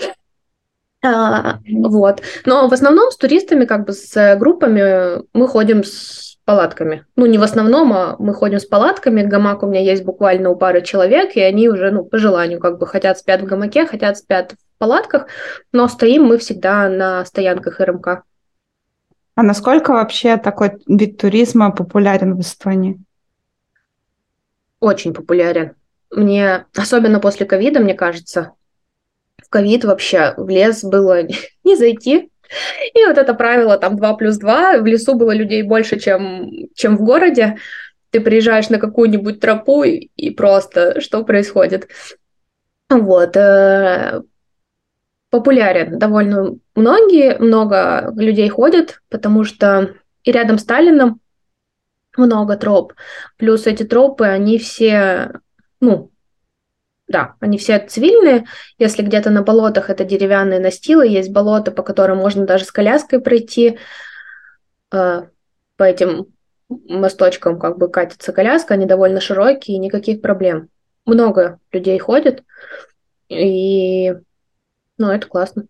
А, 1.04 1.60
вот. 1.68 2.22
Но 2.44 2.68
в 2.68 2.72
основном 2.72 3.10
с 3.10 3.16
туристами, 3.16 3.64
как 3.64 3.86
бы 3.86 3.92
с 3.92 4.36
группами, 4.36 5.22
мы 5.32 5.46
ходим 5.46 5.84
с 5.84 6.35
палатками. 6.46 7.04
Ну, 7.16 7.26
не 7.26 7.36
в 7.36 7.42
основном, 7.42 7.92
а 7.92 8.16
мы 8.18 8.32
ходим 8.32 8.58
с 8.58 8.64
палатками. 8.64 9.22
Гамак 9.22 9.62
у 9.62 9.66
меня 9.66 9.82
есть 9.82 10.04
буквально 10.04 10.48
у 10.48 10.56
пары 10.56 10.80
человек, 10.80 11.36
и 11.36 11.40
они 11.40 11.68
уже, 11.68 11.90
ну, 11.90 12.04
по 12.04 12.16
желанию, 12.16 12.60
как 12.60 12.78
бы 12.78 12.86
хотят 12.86 13.18
спят 13.18 13.42
в 13.42 13.44
гамаке, 13.44 13.84
хотят 13.84 14.16
спят 14.16 14.54
палатках, 14.78 15.26
но 15.72 15.88
стоим 15.88 16.24
мы 16.24 16.38
всегда 16.38 16.88
на 16.88 17.24
стоянках 17.24 17.80
РМК. 17.80 18.22
А 19.34 19.42
насколько 19.42 19.92
вообще 19.92 20.36
такой 20.36 20.72
вид 20.86 21.18
туризма 21.18 21.70
популярен 21.70 22.36
в 22.36 22.40
Эстонии? 22.40 22.98
Очень 24.80 25.12
популярен. 25.12 25.74
Мне, 26.10 26.66
особенно 26.74 27.20
после 27.20 27.44
ковида, 27.44 27.80
мне 27.80 27.94
кажется, 27.94 28.52
в 29.42 29.48
ковид 29.48 29.84
вообще 29.84 30.34
в 30.36 30.48
лес 30.48 30.84
было 30.84 31.22
не 31.64 31.76
зайти. 31.76 32.30
И 32.94 33.04
вот 33.04 33.18
это 33.18 33.34
правило 33.34 33.78
там 33.78 33.96
2 33.96 34.14
плюс 34.14 34.36
2, 34.38 34.78
в 34.78 34.86
лесу 34.86 35.14
было 35.14 35.32
людей 35.34 35.62
больше, 35.62 35.98
чем, 35.98 36.50
чем 36.74 36.96
в 36.96 37.02
городе. 37.02 37.56
Ты 38.10 38.20
приезжаешь 38.20 38.68
на 38.68 38.78
какую-нибудь 38.78 39.40
тропу 39.40 39.82
и, 39.82 40.30
просто 40.30 41.00
что 41.00 41.24
происходит? 41.24 41.88
Вот. 42.88 43.36
Э, 43.36 44.22
популярен 45.30 45.98
довольно 45.98 46.56
многие, 46.74 47.38
много 47.38 48.12
людей 48.16 48.48
ходят, 48.48 49.00
потому 49.10 49.44
что 49.44 49.94
и 50.22 50.32
рядом 50.32 50.58
с 50.58 50.62
Сталином 50.62 51.20
много 52.16 52.56
троп. 52.56 52.94
Плюс 53.36 53.66
эти 53.66 53.82
тропы, 53.82 54.24
они 54.24 54.58
все, 54.58 55.40
ну, 55.80 56.10
да, 57.08 57.34
они 57.40 57.58
все 57.58 57.78
цивильные. 57.78 58.46
Если 58.78 59.02
где-то 59.02 59.30
на 59.30 59.42
болотах 59.42 59.90
это 59.90 60.04
деревянные 60.04 60.58
настилы, 60.58 61.06
есть 61.06 61.30
болота, 61.30 61.70
по 61.70 61.82
которым 61.82 62.18
можно 62.18 62.46
даже 62.46 62.64
с 62.64 62.72
коляской 62.72 63.20
пройти. 63.20 63.78
Э, 64.92 65.22
по 65.76 65.82
этим 65.84 66.26
мосточкам 66.68 67.58
как 67.58 67.78
бы 67.78 67.88
катится 67.88 68.32
коляска, 68.32 68.74
они 68.74 68.86
довольно 68.86 69.20
широкие, 69.20 69.78
никаких 69.78 70.20
проблем. 70.20 70.68
Много 71.04 71.60
людей 71.70 71.98
ходит, 71.98 72.42
и, 73.28 74.14
ну, 74.98 75.10
это 75.10 75.26
классно. 75.28 75.66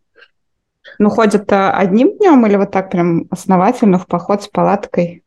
Ну, 0.99 1.11
ходят 1.11 1.44
одним 1.49 2.16
днем 2.16 2.46
или 2.46 2.57
вот 2.57 2.70
так 2.70 2.90
прям 2.90 3.27
основательно 3.31 3.99
в 3.99 4.07
поход 4.07 4.42
с 4.42 4.49
палаткой? 4.49 5.25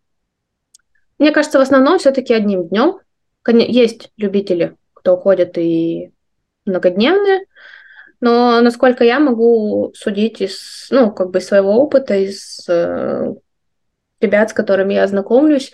Мне 1.20 1.32
кажется, 1.32 1.60
в 1.60 1.62
основном 1.62 2.00
все-таки 2.00 2.34
одним 2.34 2.68
днем. 2.68 3.00
Есть 3.46 4.12
любители, 4.18 4.76
кто 5.00 5.18
ходит 5.18 5.58
и 5.58 6.12
многодневные, 6.66 7.46
но 8.22 8.60
насколько 8.62 9.04
я 9.04 9.20
могу 9.20 9.94
судить 9.96 10.42
из, 10.42 10.88
ну, 10.92 11.12
как 11.12 11.32
бы 11.32 11.40
своего 11.40 11.72
опыта, 11.82 12.16
из 12.16 12.68
э, 12.68 13.34
ребят, 14.20 14.50
с 14.50 14.54
которыми 14.54 14.94
я 14.94 15.08
знакомлюсь, 15.08 15.72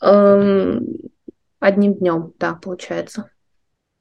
эм, 0.00 0.86
одним 1.58 1.94
днем, 1.94 2.32
да, 2.38 2.54
получается. 2.54 3.30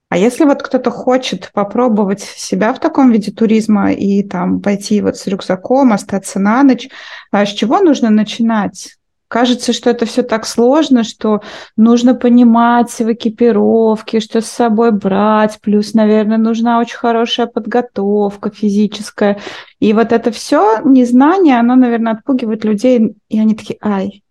А 0.09 0.17
если 0.17 0.45
вот 0.45 0.61
кто-то 0.63 0.91
хочет 0.91 1.51
попробовать 1.51 2.21
себя 2.21 2.73
в 2.73 2.79
таком 2.79 3.11
виде 3.11 3.31
туризма 3.31 3.91
и 3.91 4.23
там 4.23 4.61
пойти 4.61 5.01
вот 5.01 5.17
с 5.17 5.27
рюкзаком, 5.27 5.91
остаться 5.91 6.39
на 6.39 6.63
ночь, 6.63 6.87
а 7.31 7.45
с 7.45 7.49
чего 7.49 7.79
нужно 7.79 8.09
начинать? 8.09 8.96
Кажется, 9.27 9.73
что 9.73 9.89
это 9.89 10.05
все 10.05 10.23
так 10.23 10.45
сложно, 10.45 11.03
что 11.03 11.41
нужно 11.75 12.15
понимать 12.15 12.91
в 12.91 13.11
экипировке, 13.11 14.21
что 14.21 14.39
с 14.39 14.47
собой 14.47 14.91
брать, 14.91 15.59
плюс, 15.61 15.93
наверное, 15.93 16.37
нужна 16.37 16.79
очень 16.79 16.95
хорошая 16.97 17.47
подготовка 17.47 18.49
физическая. 18.51 19.39
И 19.79 19.91
вот 19.91 20.13
это 20.13 20.31
все 20.31 20.79
незнание, 20.85 21.59
оно, 21.59 21.75
наверное, 21.75 22.13
отпугивает 22.13 22.63
людей, 22.63 23.15
и 23.27 23.39
они 23.39 23.53
такие, 23.53 23.77
ай, 23.81 24.23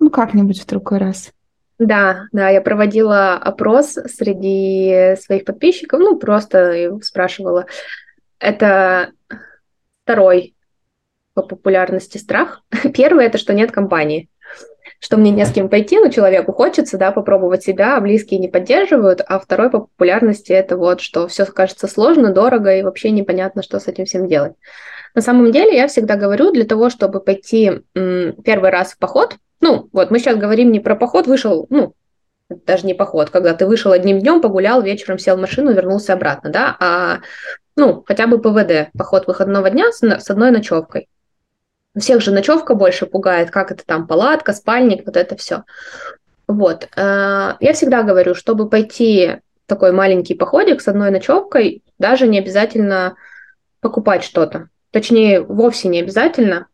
ну 0.00 0.08
как-нибудь 0.08 0.60
в 0.60 0.66
другой 0.66 0.98
раз. 0.98 1.30
Да, 1.78 2.24
да, 2.32 2.48
я 2.48 2.60
проводила 2.62 3.34
опрос 3.34 3.98
среди 4.06 5.14
своих 5.20 5.44
подписчиков, 5.44 6.00
ну, 6.00 6.18
просто 6.18 6.98
спрашивала. 7.02 7.66
Это 8.40 9.12
второй 10.04 10.54
по 11.34 11.42
популярности 11.42 12.16
страх. 12.18 12.62
Первый– 12.94 13.26
это 13.26 13.36
что 13.36 13.52
нет 13.52 13.70
компании 13.70 14.28
что 15.00 15.16
мне 15.16 15.30
не 15.30 15.44
с 15.44 15.52
кем 15.52 15.68
пойти, 15.68 15.98
но 15.98 16.08
человеку 16.08 16.52
хочется, 16.52 16.98
да, 16.98 17.12
попробовать 17.12 17.62
себя, 17.62 17.96
а 17.96 18.00
близкие 18.00 18.40
не 18.40 18.48
поддерживают, 18.48 19.20
а 19.26 19.38
второй 19.38 19.70
по 19.70 19.80
популярности 19.80 20.52
это 20.52 20.76
вот, 20.76 21.00
что 21.00 21.28
все 21.28 21.46
кажется 21.46 21.86
сложно, 21.86 22.32
дорого 22.32 22.74
и 22.74 22.82
вообще 22.82 23.10
непонятно, 23.10 23.62
что 23.62 23.78
с 23.78 23.86
этим 23.86 24.06
всем 24.06 24.26
делать. 24.26 24.54
На 25.14 25.22
самом 25.22 25.52
деле 25.52 25.76
я 25.76 25.88
всегда 25.88 26.16
говорю, 26.16 26.52
для 26.52 26.64
того, 26.64 26.90
чтобы 26.90 27.20
пойти 27.20 27.82
первый 27.94 28.70
раз 28.70 28.92
в 28.92 28.98
поход, 28.98 29.36
ну, 29.60 29.88
вот 29.92 30.10
мы 30.10 30.18
сейчас 30.18 30.36
говорим 30.36 30.72
не 30.72 30.80
про 30.80 30.96
поход, 30.96 31.26
вышел, 31.26 31.66
ну, 31.70 31.94
даже 32.50 32.86
не 32.86 32.94
поход, 32.94 33.30
когда 33.30 33.54
ты 33.54 33.66
вышел 33.66 33.92
одним 33.92 34.20
днем, 34.20 34.40
погулял, 34.40 34.82
вечером 34.82 35.18
сел 35.18 35.36
в 35.36 35.40
машину, 35.40 35.72
вернулся 35.72 36.14
обратно, 36.14 36.50
да, 36.50 36.76
а, 36.80 37.18
ну, 37.76 38.02
хотя 38.06 38.26
бы 38.26 38.40
ПВД, 38.40 38.90
поход 38.96 39.26
выходного 39.26 39.70
дня 39.70 39.92
с 39.92 40.30
одной 40.30 40.50
ночевкой. 40.50 41.08
Всех 41.96 42.20
же 42.20 42.32
ночевка 42.32 42.74
больше 42.74 43.06
пугает, 43.06 43.50
как 43.50 43.72
это 43.72 43.84
там, 43.84 44.06
палатка, 44.06 44.52
спальник, 44.52 45.06
вот 45.06 45.16
это 45.16 45.36
все. 45.36 45.64
Вот. 46.46 46.88
Э, 46.96 47.54
я 47.60 47.72
всегда 47.72 48.02
говорю, 48.02 48.34
чтобы 48.34 48.68
пойти 48.68 49.38
такой 49.66 49.92
маленький 49.92 50.34
походик 50.34 50.80
с 50.80 50.88
одной 50.88 51.10
ночевкой, 51.10 51.82
даже 51.98 52.26
не 52.26 52.38
обязательно 52.38 53.16
покупать 53.80 54.22
что-то. 54.22 54.68
Точнее, 54.90 55.40
вовсе 55.40 55.88
не 55.88 56.00
обязательно. 56.00 56.66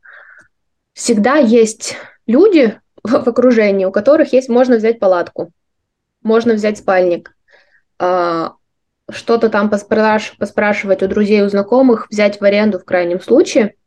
Всегда 0.92 1.36
есть 1.36 1.96
люди 2.26 2.80
в 3.02 3.28
окружении, 3.28 3.84
у 3.84 3.92
которых 3.92 4.32
есть, 4.32 4.48
можно 4.48 4.76
взять 4.76 5.00
палатку, 5.00 5.50
можно 6.22 6.54
взять 6.54 6.78
спальник, 6.78 7.34
э, 7.98 8.48
что-то 9.10 9.48
там 9.48 9.70
поспраш- 9.70 10.36
поспрашивать 10.38 11.02
у 11.02 11.08
друзей, 11.08 11.42
у 11.42 11.48
знакомых, 11.48 12.08
взять 12.10 12.40
в 12.40 12.44
аренду 12.44 12.78
в 12.78 12.84
крайнем 12.84 13.20
случае– 13.20 13.74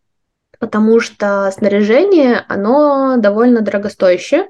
потому 0.60 1.00
что 1.00 1.50
снаряжение, 1.52 2.44
оно 2.48 3.18
довольно 3.18 3.62
дорогостоящее, 3.62 4.48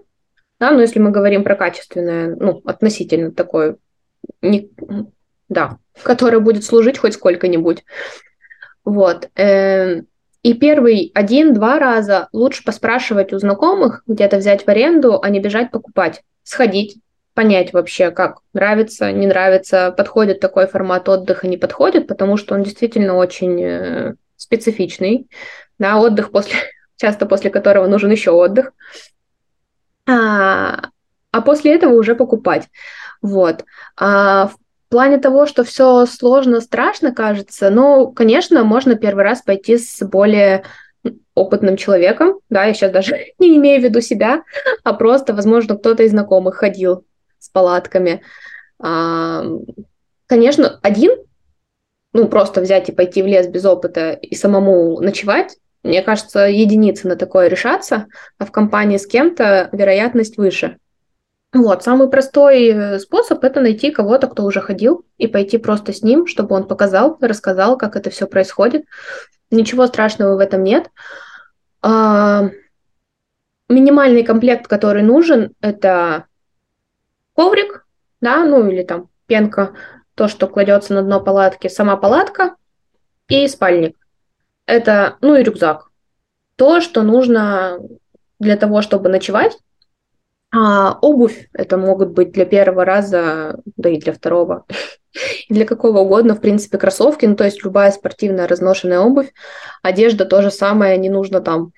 да, 0.59 0.71
но 0.71 0.81
если 0.81 0.99
мы 0.99 1.11
говорим 1.11 1.43
про 1.43 1.55
качественное, 1.55 2.35
ну, 2.35 2.61
относительно 2.65 3.31
такое, 3.31 3.77
не, 4.41 4.71
да, 5.49 5.77
которое 6.03 6.39
будет 6.39 6.63
служить 6.63 6.97
хоть 6.97 7.13
сколько-нибудь. 7.13 7.83
Вот. 8.83 9.29
Эм, 9.35 10.07
и 10.43 10.53
первый 10.53 11.11
один-два 11.13 11.77
раза 11.77 12.29
лучше 12.31 12.63
поспрашивать 12.63 13.33
у 13.33 13.39
знакомых, 13.39 14.01
где-то 14.07 14.37
взять 14.37 14.65
в 14.65 14.69
аренду, 14.69 15.19
а 15.21 15.29
не 15.29 15.39
бежать 15.39 15.71
покупать. 15.71 16.23
Сходить, 16.43 16.97
понять 17.33 17.73
вообще, 17.73 18.09
как 18.11 18.39
нравится, 18.53 19.11
не 19.11 19.27
нравится, 19.27 19.93
подходит 19.95 20.39
такой 20.39 20.65
формат 20.65 21.07
отдыха, 21.09 21.47
не 21.47 21.57
подходит, 21.57 22.07
потому 22.07 22.37
что 22.37 22.55
он 22.55 22.63
действительно 22.63 23.15
очень 23.15 23.61
э, 23.61 24.15
специфичный 24.37 25.27
да, 25.79 25.97
отдых 25.97 26.31
после, 26.31 26.57
часто 26.95 27.25
после 27.25 27.49
которого 27.49 27.87
нужен 27.87 28.11
еще 28.11 28.31
отдых, 28.31 28.73
а, 30.07 30.89
а 31.31 31.41
после 31.41 31.75
этого 31.75 31.93
уже 31.93 32.15
покупать. 32.15 32.67
Вот. 33.21 33.65
А 33.97 34.47
в 34.47 34.57
плане 34.89 35.17
того, 35.17 35.45
что 35.45 35.63
все 35.63 36.05
сложно, 36.05 36.61
страшно 36.61 37.13
кажется, 37.13 37.69
ну, 37.69 38.11
конечно, 38.11 38.63
можно 38.63 38.95
первый 38.95 39.23
раз 39.23 39.41
пойти 39.41 39.77
с 39.77 40.05
более 40.05 40.63
опытным 41.35 41.77
человеком, 41.77 42.39
да, 42.49 42.65
я 42.65 42.73
сейчас 42.73 42.91
даже 42.91 43.27
не 43.39 43.57
имею 43.57 43.81
в 43.81 43.83
виду 43.83 44.01
себя, 44.01 44.43
а 44.83 44.93
просто, 44.93 45.33
возможно, 45.33 45.77
кто-то 45.77 46.03
из 46.03 46.11
знакомых 46.11 46.55
ходил 46.55 47.05
с 47.39 47.49
палатками. 47.49 48.21
А, 48.79 49.43
конечно, 50.25 50.79
один, 50.81 51.11
ну, 52.13 52.27
просто 52.27 52.61
взять 52.61 52.89
и 52.89 52.93
пойти 52.93 53.21
в 53.21 53.27
лес 53.27 53.47
без 53.47 53.65
опыта 53.65 54.11
и 54.11 54.35
самому 54.35 54.99
ночевать, 55.01 55.57
мне 55.87 56.01
кажется, 56.01 56.41
единицы 56.41 57.07
на 57.07 57.15
такое 57.15 57.47
решаться, 57.47 58.07
а 58.37 58.45
в 58.45 58.51
компании 58.51 58.97
с 58.97 59.07
кем-то 59.07 59.69
вероятность 59.71 60.37
выше. 60.37 60.77
Вот, 61.53 61.83
самый 61.83 62.09
простой 62.09 62.67
э, 62.67 62.99
способ– 62.99 63.43
это 63.45 63.61
найти 63.61 63.89
кого-то, 63.91 64.27
кто 64.27 64.43
уже 64.43 64.59
ходил, 64.59 65.05
и 65.17 65.27
пойти 65.27 65.57
просто 65.57 65.93
с 65.93 66.03
ним, 66.03 66.27
чтобы 66.27 66.55
он 66.55 66.67
показал, 66.67 67.17
рассказал, 67.21 67.77
как 67.77 67.95
это 67.95 68.09
все 68.09 68.27
происходит. 68.27 68.83
Ничего 69.49 69.87
страшного 69.87 70.35
в 70.35 70.39
этом 70.39 70.63
нет. 70.63 70.91
А, 71.81 72.49
минимальный 73.69 74.23
комплект, 74.23 74.67
который 74.67 75.03
нужен, 75.03 75.53
это 75.61 76.25
коврик, 77.33 77.85
да, 78.19 78.43
ну 78.43 78.67
или 78.69 78.83
там 78.83 79.09
пенка, 79.25 79.73
то, 80.15 80.27
что 80.27 80.47
кладется 80.47 80.93
на 80.93 81.01
дно 81.01 81.21
палатки, 81.21 81.69
сама 81.69 81.95
палатка 81.95 82.55
и 83.29 83.47
спальник 83.47 83.95
это, 84.67 85.17
ну 85.21 85.35
и 85.35 85.43
рюкзак. 85.43 85.89
То, 86.55 86.81
что 86.81 87.01
нужно 87.01 87.79
для 88.39 88.57
того, 88.57 88.81
чтобы 88.81 89.09
ночевать. 89.09 89.57
А 90.53 90.97
обувь 91.01 91.49
это 91.53 91.77
могут 91.77 92.11
быть 92.11 92.31
для 92.31 92.45
первого 92.45 92.85
раза, 92.85 93.59
да 93.75 93.89
и 93.89 93.99
для 93.99 94.13
второго, 94.13 94.65
и 95.49 95.53
для 95.53 95.65
какого 95.65 95.99
угодно, 95.99 96.35
в 96.35 96.41
принципе, 96.41 96.77
кроссовки, 96.77 97.25
ну 97.25 97.35
то 97.35 97.43
есть 97.43 97.65
любая 97.65 97.91
спортивная 97.91 98.47
разношенная 98.47 98.99
обувь. 98.99 99.33
Одежда 99.83 100.23
то 100.23 100.41
же 100.41 100.49
самое, 100.49 100.97
не 100.97 101.09
нужно 101.09 101.41
там 101.41 101.73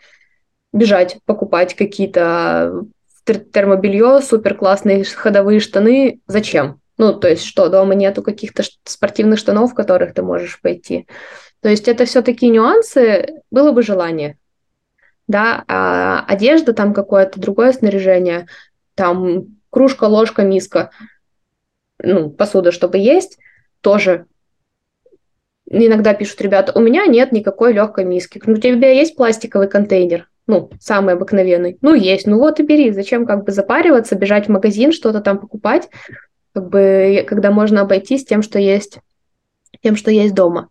бежать, 0.72 1.18
покупать 1.26 1.76
какие-то 1.76 2.84
термобелье, 3.26 4.22
супер 4.22 4.56
классные 4.56 5.04
ходовые 5.04 5.60
штаны. 5.60 6.22
Зачем? 6.28 6.80
Ну, 6.98 7.14
то 7.14 7.28
есть 7.28 7.46
что, 7.46 7.70
дома 7.70 7.96
нету 7.96 8.22
каких-то 8.22 8.64
спортивных 8.84 9.40
штанов, 9.40 9.72
в 9.72 9.76
которых 9.76 10.14
ты 10.14 10.22
можешь 10.22 10.60
пойти. 10.62 11.08
То 11.62 11.70
есть 11.70 11.88
это 11.88 12.06
все 12.06 12.22
такие 12.22 12.52
нюансы, 12.52 13.42
было 13.52 13.72
бы 13.72 13.82
желание. 13.82 14.38
Да, 15.28 15.64
а 15.68 16.26
одежда, 16.28 16.74
там 16.74 16.94
какое-то 16.94 17.40
другое 17.40 17.72
снаряжение, 17.74 18.48
там 18.96 19.58
кружка, 19.70 20.06
ложка, 20.06 20.44
миска, 20.44 20.90
ну, 22.02 22.30
посуда, 22.30 22.72
чтобы 22.72 22.98
есть, 22.98 23.38
тоже 23.82 24.26
иногда 25.70 26.14
пишут 26.14 26.42
ребята, 26.42 26.72
у 26.76 26.82
меня 26.82 27.06
нет 27.06 27.32
никакой 27.32 27.74
легкой 27.74 28.06
миски. 28.06 28.42
Ну, 28.46 28.54
у 28.54 28.58
тебя 28.58 28.92
есть 28.92 29.16
пластиковый 29.16 29.70
контейнер? 29.70 30.28
Ну, 30.48 30.72
самый 30.80 31.14
обыкновенный. 31.14 31.78
Ну, 31.82 31.94
есть. 31.94 32.26
Ну 32.26 32.40
вот 32.40 32.60
и 32.60 32.64
бери. 32.64 32.92
Зачем 32.92 33.28
как 33.28 33.46
бы 33.46 33.52
запариваться, 33.52 34.16
бежать 34.16 34.48
в 34.48 34.52
магазин, 34.52 34.92
что-то 34.92 35.22
там 35.22 35.38
покупать, 35.38 35.90
как 36.54 36.70
бы, 36.70 37.24
когда 37.28 37.52
можно 37.52 37.82
обойтись 37.82 38.26
тем, 38.26 38.42
что 38.42 38.58
есть. 38.58 38.98
тем, 39.84 39.96
что 39.96 40.10
есть 40.10 40.34
дома. 40.34 40.70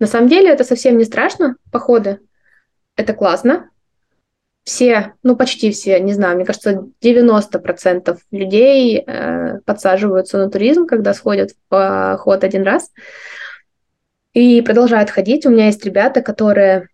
На 0.00 0.06
самом 0.06 0.28
деле 0.28 0.50
это 0.50 0.64
совсем 0.64 0.98
не 0.98 1.04
страшно, 1.04 1.56
походы. 1.70 2.18
Это 2.96 3.12
классно. 3.14 3.70
Все, 4.64 5.14
ну 5.22 5.36
почти 5.36 5.70
все, 5.70 5.98
не 6.00 6.12
знаю, 6.12 6.36
мне 6.36 6.44
кажется, 6.44 6.86
90% 7.02 8.18
людей 8.30 8.98
э, 8.98 9.58
подсаживаются 9.64 10.38
на 10.38 10.50
туризм, 10.50 10.86
когда 10.86 11.14
сходят 11.14 11.52
в 11.52 11.56
поход 11.68 12.44
один 12.44 12.62
раз 12.62 12.90
и 14.32 14.60
продолжают 14.62 15.10
ходить. 15.10 15.46
У 15.46 15.50
меня 15.50 15.66
есть 15.66 15.84
ребята, 15.84 16.20
которые 16.20 16.88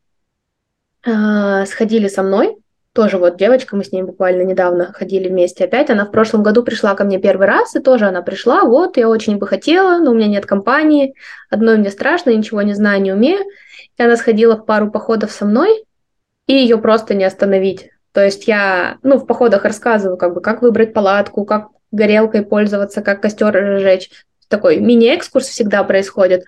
э, 1.05 1.67
сходили 1.67 2.09
со 2.09 2.23
мной, 2.23 2.57
тоже 2.97 3.19
вот 3.19 3.37
девочка, 3.37 3.77
мы 3.77 3.85
с 3.85 3.93
ней 3.93 4.03
буквально 4.03 4.41
недавно 4.43 4.91
ходили 4.95 5.29
вместе 5.29 5.65
опять. 5.65 5.91
Она 5.91 6.07
в 6.07 6.11
прошлом 6.11 6.43
году 6.43 6.63
пришла 6.63 6.95
ко 6.95 7.05
мне 7.05 7.19
первый 7.19 7.47
раз, 7.47 7.77
и 7.77 7.81
тоже 7.81 8.07
она 8.07 8.23
пришла, 8.23 8.65
вот, 8.65 8.97
я 8.97 9.11
очень 9.11 9.37
бы 9.37 9.47
хотела, 9.47 9.99
но 9.99 10.13
у 10.13 10.15
меня 10.15 10.29
нет 10.29 10.47
компании, 10.47 11.15
одной 11.51 11.77
мне 11.77 11.91
страшно, 11.91 12.31
ничего 12.31 12.63
не 12.63 12.73
знаю, 12.73 13.03
не 13.03 13.13
умею. 13.13 13.45
И 13.99 14.03
она 14.03 14.17
сходила 14.17 14.57
в 14.57 14.65
пару 14.65 14.91
походов 14.91 15.31
со 15.31 15.45
мной, 15.45 15.85
и 16.47 16.55
ее 16.55 16.79
просто 16.79 17.13
не 17.13 17.25
остановить. 17.25 17.91
То 18.13 18.25
есть 18.25 18.49
я, 18.49 18.97
ну, 19.03 19.19
в 19.19 19.27
походах 19.27 19.65
рассказываю, 19.65 20.17
как 20.17 20.33
бы, 20.33 20.41
как 20.41 20.63
выбрать 20.63 20.95
палатку, 20.95 21.45
как 21.45 21.69
горелкой 21.93 22.47
пользоваться, 22.47 23.03
как 23.03 23.21
костер 23.21 23.53
разжечь. 23.53 24.11
Такой 24.49 24.79
мини-экскурс 24.79 25.47
всегда 25.49 25.85
происходит. 25.85 26.45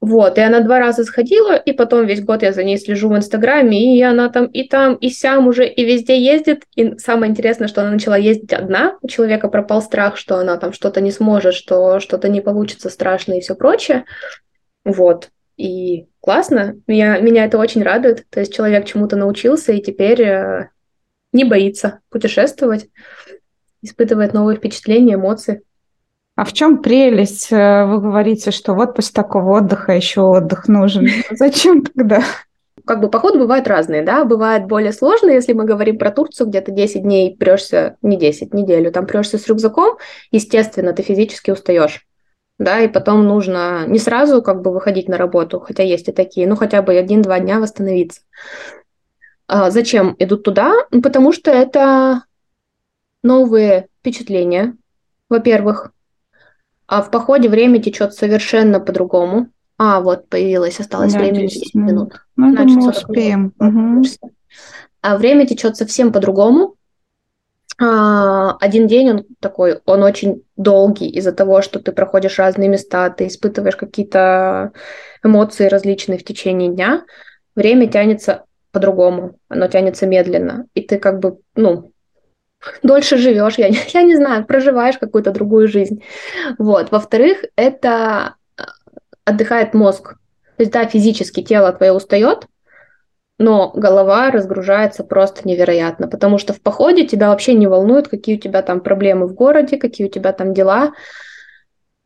Вот, 0.00 0.38
и 0.38 0.40
она 0.40 0.60
два 0.60 0.78
раза 0.78 1.02
сходила, 1.02 1.56
и 1.56 1.72
потом 1.72 2.06
весь 2.06 2.22
год 2.22 2.42
я 2.42 2.52
за 2.52 2.62
ней 2.62 2.78
слежу 2.78 3.08
в 3.08 3.16
Инстаграме, 3.16 3.98
и 3.98 4.02
она 4.02 4.28
там 4.28 4.46
и 4.46 4.68
там, 4.68 4.94
и 4.94 5.10
сям 5.10 5.48
уже, 5.48 5.66
и 5.66 5.84
везде 5.84 6.20
ездит. 6.22 6.62
И 6.76 6.96
самое 6.98 7.30
интересное, 7.30 7.66
что 7.66 7.82
она 7.82 7.90
начала 7.90 8.16
ездить 8.16 8.52
одна. 8.52 8.96
У 9.02 9.08
человека 9.08 9.48
пропал 9.48 9.82
страх, 9.82 10.16
что 10.16 10.36
она 10.36 10.56
там 10.56 10.72
что-то 10.72 11.00
не 11.00 11.10
сможет, 11.10 11.54
что 11.54 11.98
что-то 11.98 12.28
не 12.28 12.40
получится 12.40 12.90
страшно 12.90 13.34
и 13.34 13.40
все 13.40 13.56
прочее. 13.56 14.04
Вот. 14.84 15.30
И 15.56 16.06
классно. 16.20 16.76
Меня, 16.86 17.18
меня 17.18 17.44
это 17.44 17.58
очень 17.58 17.82
радует. 17.82 18.24
То 18.30 18.38
есть 18.38 18.54
человек 18.54 18.86
чему-то 18.86 19.16
научился 19.16 19.72
и 19.72 19.82
теперь 19.82 20.22
э, 20.22 20.68
не 21.32 21.42
боится 21.42 21.98
путешествовать, 22.08 22.88
испытывает 23.82 24.32
новые 24.32 24.56
впечатления, 24.56 25.14
эмоции. 25.14 25.62
А 26.38 26.44
в 26.44 26.52
чем 26.52 26.80
прелесть? 26.80 27.50
Э, 27.50 27.84
вы 27.84 28.00
говорите, 28.00 28.52
что 28.52 28.74
вот 28.74 28.94
после 28.94 29.12
такого 29.12 29.56
отдыха 29.56 29.90
еще 29.90 30.20
отдых 30.20 30.68
нужен. 30.68 31.08
Зачем 31.32 31.82
тогда? 31.82 32.22
Как 32.84 33.00
бы 33.00 33.10
походы 33.10 33.40
бывают 33.40 33.66
разные, 33.66 34.04
да, 34.04 34.24
бывает 34.24 34.66
более 34.66 34.92
сложные, 34.92 35.34
если 35.34 35.52
мы 35.52 35.64
говорим 35.64 35.98
про 35.98 36.12
Турцию, 36.12 36.46
где 36.46 36.60
ты 36.60 36.70
10 36.70 37.02
дней 37.02 37.36
прешься, 37.36 37.96
не 38.02 38.16
10, 38.16 38.54
неделю, 38.54 38.92
там 38.92 39.04
прешься 39.04 39.36
с 39.36 39.48
рюкзаком, 39.48 39.98
естественно, 40.30 40.92
ты 40.92 41.02
физически 41.02 41.50
устаешь, 41.50 42.06
да, 42.56 42.78
и 42.82 42.86
потом 42.86 43.26
нужно 43.26 43.84
не 43.88 43.98
сразу 43.98 44.40
как 44.40 44.62
бы 44.62 44.70
выходить 44.70 45.08
на 45.08 45.18
работу, 45.18 45.58
хотя 45.58 45.82
есть 45.82 46.06
и 46.06 46.12
такие, 46.12 46.46
ну 46.46 46.54
хотя 46.54 46.82
бы 46.82 46.94
один-два 46.94 47.40
дня 47.40 47.58
восстановиться. 47.58 48.20
А 49.48 49.72
зачем 49.72 50.14
идут 50.20 50.44
туда? 50.44 50.72
Ну, 50.92 51.02
потому 51.02 51.32
что 51.32 51.50
это 51.50 52.22
новые 53.24 53.88
впечатления, 54.00 54.76
во-первых, 55.28 55.90
а 56.88 57.02
в 57.02 57.10
походе 57.10 57.48
время 57.48 57.80
течет 57.80 58.14
совершенно 58.14 58.80
по-другому. 58.80 59.48
А, 59.76 60.00
вот 60.00 60.28
появилось, 60.28 60.80
осталось 60.80 61.12
да, 61.12 61.20
времени 61.20 61.46
10 61.46 61.74
минут. 61.74 61.92
минут. 61.92 62.26
Ну, 62.36 62.50
Значит, 62.50 62.74
думаю, 62.74 62.90
успеем. 62.90 63.52
Угу. 63.60 64.02
А 65.02 65.16
время 65.18 65.46
течет 65.46 65.76
совсем 65.76 66.12
по-другому. 66.12 66.74
А, 67.80 68.56
один 68.56 68.88
день 68.88 69.10
он 69.10 69.24
такой, 69.38 69.80
он 69.84 70.02
очень 70.02 70.42
долгий 70.56 71.08
из-за 71.10 71.32
того, 71.32 71.62
что 71.62 71.78
ты 71.78 71.92
проходишь 71.92 72.38
разные 72.38 72.68
места, 72.68 73.10
ты 73.10 73.28
испытываешь 73.28 73.76
какие-то 73.76 74.72
эмоции 75.22 75.66
различные 75.66 76.18
в 76.18 76.24
течение 76.24 76.70
дня. 76.70 77.04
Время 77.54 77.86
тянется 77.86 78.44
по-другому, 78.72 79.36
оно 79.48 79.68
тянется 79.68 80.06
медленно, 80.06 80.66
и 80.74 80.80
ты 80.80 80.98
как 80.98 81.20
бы, 81.20 81.38
ну, 81.54 81.87
дольше 82.82 83.16
живешь, 83.16 83.58
я, 83.58 83.68
я 83.88 84.02
не 84.02 84.16
знаю, 84.16 84.44
проживаешь 84.44 84.98
какую-то 84.98 85.32
другую 85.32 85.68
жизнь. 85.68 86.02
Вот. 86.58 86.90
Во-вторых, 86.90 87.44
это 87.56 88.34
э, 88.56 88.62
отдыхает 89.24 89.74
мозг. 89.74 90.14
То 90.56 90.62
есть, 90.62 90.72
да, 90.72 90.86
физически 90.86 91.42
тело 91.42 91.72
твое 91.72 91.92
устает, 91.92 92.46
но 93.38 93.70
голова 93.74 94.30
разгружается 94.32 95.04
просто 95.04 95.46
невероятно, 95.46 96.08
потому 96.08 96.38
что 96.38 96.52
в 96.52 96.60
походе 96.60 97.06
тебя 97.06 97.28
вообще 97.28 97.54
не 97.54 97.68
волнует, 97.68 98.08
какие 98.08 98.36
у 98.36 98.40
тебя 98.40 98.62
там 98.62 98.80
проблемы 98.80 99.28
в 99.28 99.34
городе, 99.34 99.76
какие 99.76 100.08
у 100.08 100.10
тебя 100.10 100.32
там 100.32 100.52
дела. 100.52 100.92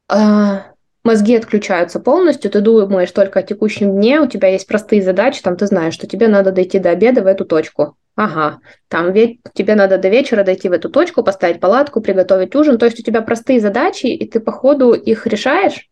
А, 0.09 0.72
мозги 1.05 1.37
отключаются 1.37 2.01
полностью, 2.01 2.51
ты 2.51 2.61
думаешь 2.61 3.11
только 3.11 3.41
о 3.41 3.43
текущем 3.43 3.93
дне, 3.93 4.21
у 4.21 4.27
тебя 4.27 4.49
есть 4.49 4.67
простые 4.67 5.03
задачи, 5.03 5.43
там 5.43 5.57
ты 5.57 5.67
знаешь, 5.67 5.95
что 5.95 6.07
тебе 6.07 6.29
надо 6.29 6.53
дойти 6.53 6.79
до 6.79 6.91
обеда 6.91 7.23
в 7.23 7.27
эту 7.27 7.45
точку. 7.45 7.97
Ага, 8.15 8.61
там 8.89 9.13
ведь 9.13 9.41
тебе 9.55 9.75
надо 9.75 9.97
до 9.97 10.09
вечера 10.09 10.45
дойти 10.45 10.69
в 10.69 10.73
эту 10.73 10.91
точку, 10.91 11.23
поставить 11.23 11.61
палатку, 11.61 12.03
приготовить 12.03 12.55
ужин. 12.55 12.77
То 12.77 12.85
есть 12.85 13.01
у 13.01 13.03
тебя 13.03 13.23
простые 13.23 13.59
задачи, 13.59 14.07
и 14.07 14.29
ты 14.29 14.39
по 14.39 14.53
ходу 14.53 14.93
их 14.93 15.27
решаешь 15.27 15.89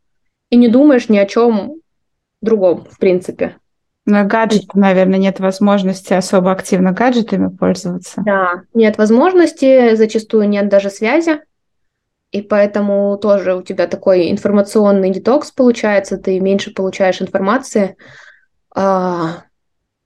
и 0.51 0.57
не 0.57 0.69
думаешь 0.69 1.09
ни 1.09 1.17
о 1.17 1.25
чем 1.25 1.77
другом, 2.43 2.87
в 2.91 2.99
принципе. 2.99 3.57
Но 4.05 4.25
гаджеты, 4.25 4.67
наверное, 4.75 5.19
нет 5.19 5.41
возможности 5.41 6.13
особо 6.13 6.53
активно 6.53 6.93
гаджетами 6.93 7.49
пользоваться. 7.49 8.23
Да, 8.25 8.63
нет 8.75 8.99
возможности, 8.99 9.95
зачастую 9.95 10.49
нет 10.49 10.69
даже 10.69 10.91
связи. 10.91 11.41
И 12.31 12.43
поэтому 12.43 13.19
тоже 13.19 13.57
у 13.57 13.63
тебя 13.63 13.87
такой 13.87 14.31
информационный 14.31 15.11
детокс 15.11 15.51
получается, 15.51 16.17
ты 16.17 16.39
меньше 16.39 16.73
получаешь 16.73 17.21
информации. 17.21 17.97
А, 18.75 19.45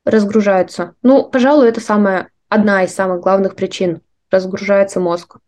разгружаются. 0.04 0.94
Ну, 1.02 1.24
пожалуй, 1.24 1.68
это 1.68 1.80
самая, 1.80 2.30
одна 2.48 2.84
из 2.84 2.94
самых 2.94 3.20
главных 3.20 3.56
причин. 3.56 4.00
Разгружается 4.30 5.00
мозг. 5.00 5.38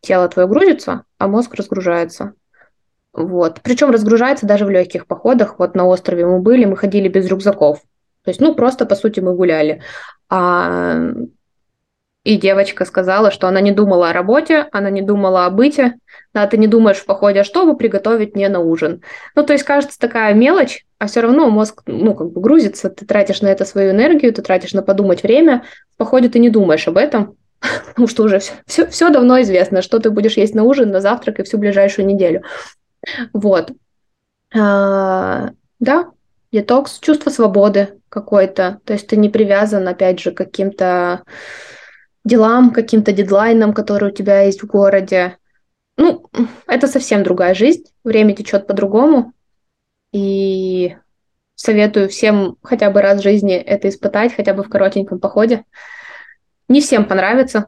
Тело 0.00 0.28
твое 0.28 0.48
грузится, 0.48 1.04
а 1.18 1.28
мозг 1.28 1.54
разгружается. 1.54 2.34
Вот. 3.12 3.60
Причем 3.62 3.90
разгружается 3.90 4.46
даже 4.46 4.64
в 4.64 4.70
легких 4.70 5.06
походах. 5.06 5.58
Вот 5.58 5.74
на 5.74 5.84
острове 5.84 6.26
мы 6.26 6.40
были, 6.40 6.64
мы 6.64 6.76
ходили 6.76 7.08
без 7.08 7.26
рюкзаков. 7.26 7.80
То 8.24 8.30
есть, 8.30 8.40
ну, 8.40 8.54
просто, 8.54 8.86
по 8.86 8.94
сути, 8.94 9.20
мы 9.20 9.34
гуляли. 9.34 9.82
А 10.28 11.12
и 12.24 12.36
девочка 12.36 12.84
сказала, 12.84 13.30
что 13.32 13.48
она 13.48 13.60
не 13.60 13.72
думала 13.72 14.10
о 14.10 14.12
работе, 14.12 14.68
она 14.70 14.90
не 14.90 15.02
думала 15.02 15.44
о 15.44 15.50
быте. 15.50 15.94
Да, 16.32 16.46
ты 16.46 16.56
не 16.56 16.68
думаешь 16.68 16.98
в 16.98 17.04
походе, 17.04 17.40
а 17.40 17.44
что 17.44 17.66
бы 17.66 17.76
приготовить 17.76 18.36
мне 18.36 18.48
на 18.48 18.60
ужин. 18.60 19.02
Ну, 19.34 19.42
то 19.42 19.52
есть, 19.52 19.64
кажется, 19.64 19.98
такая 19.98 20.32
мелочь, 20.32 20.86
а 20.98 21.08
все 21.08 21.20
равно 21.20 21.50
мозг, 21.50 21.82
ну, 21.86 22.14
как 22.14 22.30
бы 22.30 22.40
грузится, 22.40 22.90
ты 22.90 23.04
тратишь 23.06 23.42
на 23.42 23.48
это 23.48 23.64
свою 23.64 23.90
энергию, 23.90 24.32
ты 24.32 24.40
тратишь 24.40 24.72
на 24.72 24.82
подумать 24.82 25.24
время. 25.24 25.64
В 25.94 25.96
походе 25.96 26.28
ты 26.28 26.38
не 26.38 26.48
думаешь 26.48 26.86
об 26.86 26.96
этом, 26.96 27.36
потому 27.88 28.06
что 28.06 28.22
уже 28.22 28.40
все, 28.66 28.86
все, 28.86 29.10
давно 29.10 29.40
известно, 29.42 29.82
что 29.82 29.98
ты 29.98 30.10
будешь 30.10 30.36
есть 30.36 30.54
на 30.54 30.62
ужин, 30.62 30.90
на 30.90 31.00
завтрак 31.00 31.40
и 31.40 31.42
всю 31.42 31.58
ближайшую 31.58 32.06
неделю. 32.06 32.42
Вот. 33.32 33.72
А, 34.54 35.50
да, 35.80 36.10
детокс, 36.52 37.00
чувство 37.00 37.30
свободы 37.30 37.98
какой-то. 38.08 38.78
То 38.84 38.92
есть 38.92 39.08
ты 39.08 39.16
не 39.16 39.28
привязан, 39.28 39.88
опять 39.88 40.20
же, 40.20 40.30
к 40.30 40.36
каким-то 40.36 41.22
делам, 42.24 42.70
каким-то 42.70 43.12
дедлайнам, 43.12 43.72
которые 43.72 44.12
у 44.12 44.14
тебя 44.14 44.42
есть 44.42 44.62
в 44.62 44.66
городе. 44.66 45.38
Ну, 45.96 46.26
это 46.66 46.86
совсем 46.86 47.22
другая 47.22 47.54
жизнь, 47.54 47.84
время 48.04 48.34
течет 48.34 48.66
по-другому, 48.66 49.32
и 50.12 50.96
советую 51.54 52.08
всем 52.08 52.56
хотя 52.62 52.90
бы 52.90 53.02
раз 53.02 53.20
в 53.20 53.22
жизни 53.22 53.54
это 53.54 53.88
испытать, 53.88 54.34
хотя 54.34 54.54
бы 54.54 54.62
в 54.62 54.68
коротеньком 54.68 55.20
походе. 55.20 55.64
Не 56.68 56.80
всем 56.80 57.04
понравится, 57.04 57.66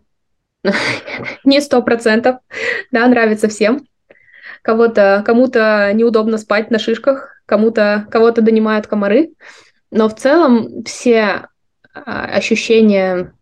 не 1.44 1.60
сто 1.60 1.82
процентов, 1.82 2.36
да, 2.90 3.06
нравится 3.06 3.48
всем. 3.48 3.86
Кого-то, 4.62 5.22
кому-то 5.26 5.90
неудобно 5.92 6.38
спать 6.38 6.70
на 6.70 6.78
шишках, 6.78 7.42
кому-то, 7.46 8.06
кого-то 8.10 8.40
донимают 8.40 8.86
комары, 8.86 9.32
но 9.90 10.08
в 10.08 10.16
целом 10.16 10.84
все 10.84 11.48
а, 11.92 12.24
ощущения 12.26 13.32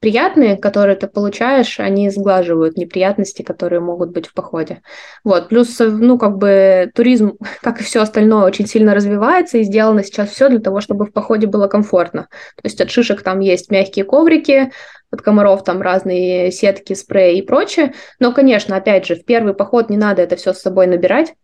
приятные, 0.00 0.56
которые 0.56 0.96
ты 0.96 1.08
получаешь, 1.08 1.80
они 1.80 2.08
сглаживают 2.10 2.76
неприятности, 2.76 3.42
которые 3.42 3.80
могут 3.80 4.10
быть 4.10 4.26
в 4.26 4.34
походе. 4.34 4.82
Вот. 5.24 5.48
Плюс, 5.48 5.76
ну, 5.80 6.18
как 6.18 6.38
бы 6.38 6.90
туризм, 6.94 7.36
как 7.62 7.80
и 7.80 7.84
все 7.84 8.00
остальное, 8.00 8.44
очень 8.44 8.66
сильно 8.66 8.94
развивается, 8.94 9.58
и 9.58 9.64
сделано 9.64 10.04
сейчас 10.04 10.30
все 10.30 10.48
для 10.48 10.60
того, 10.60 10.80
чтобы 10.80 11.06
в 11.06 11.12
походе 11.12 11.46
было 11.46 11.66
комфортно. 11.66 12.28
То 12.56 12.62
есть 12.64 12.80
от 12.80 12.90
шишек 12.90 13.22
там 13.22 13.40
есть 13.40 13.70
мягкие 13.70 14.04
коврики, 14.04 14.70
от 15.10 15.22
комаров 15.22 15.64
там 15.64 15.82
разные 15.82 16.52
сетки, 16.52 16.92
спреи 16.92 17.38
и 17.38 17.42
прочее. 17.42 17.94
Но, 18.20 18.32
конечно, 18.32 18.76
опять 18.76 19.06
же, 19.06 19.16
в 19.16 19.24
первый 19.24 19.54
поход 19.54 19.90
не 19.90 19.96
надо 19.96 20.22
это 20.22 20.36
все 20.36 20.52
с 20.52 20.60
собой 20.60 20.86
набирать, 20.86 21.34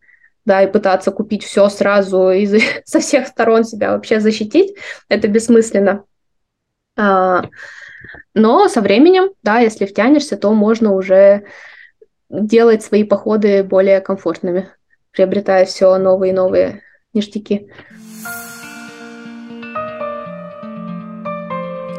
да, 0.44 0.62
и 0.62 0.70
пытаться 0.70 1.10
купить 1.10 1.42
все 1.42 1.68
сразу 1.68 2.30
и 2.30 2.46
со 2.84 3.00
всех 3.00 3.26
сторон 3.26 3.64
себя 3.64 3.92
вообще 3.92 4.20
защитить, 4.20 4.76
это 5.08 5.26
бессмысленно. 5.26 6.04
А, 6.96 7.44
но 8.34 8.68
со 8.68 8.80
временем, 8.80 9.30
да, 9.42 9.58
если 9.58 9.86
втянешься, 9.86 10.36
то 10.36 10.52
можно 10.52 10.92
уже 10.92 11.44
делать 12.28 12.82
свои 12.82 13.04
походы 13.04 13.62
более 13.62 14.00
комфортными. 14.00 14.70
приобретая 15.10 15.64
все 15.64 15.96
новые 15.96 16.32
и 16.32 16.36
новые 16.36 16.82
ништяки. 17.12 17.70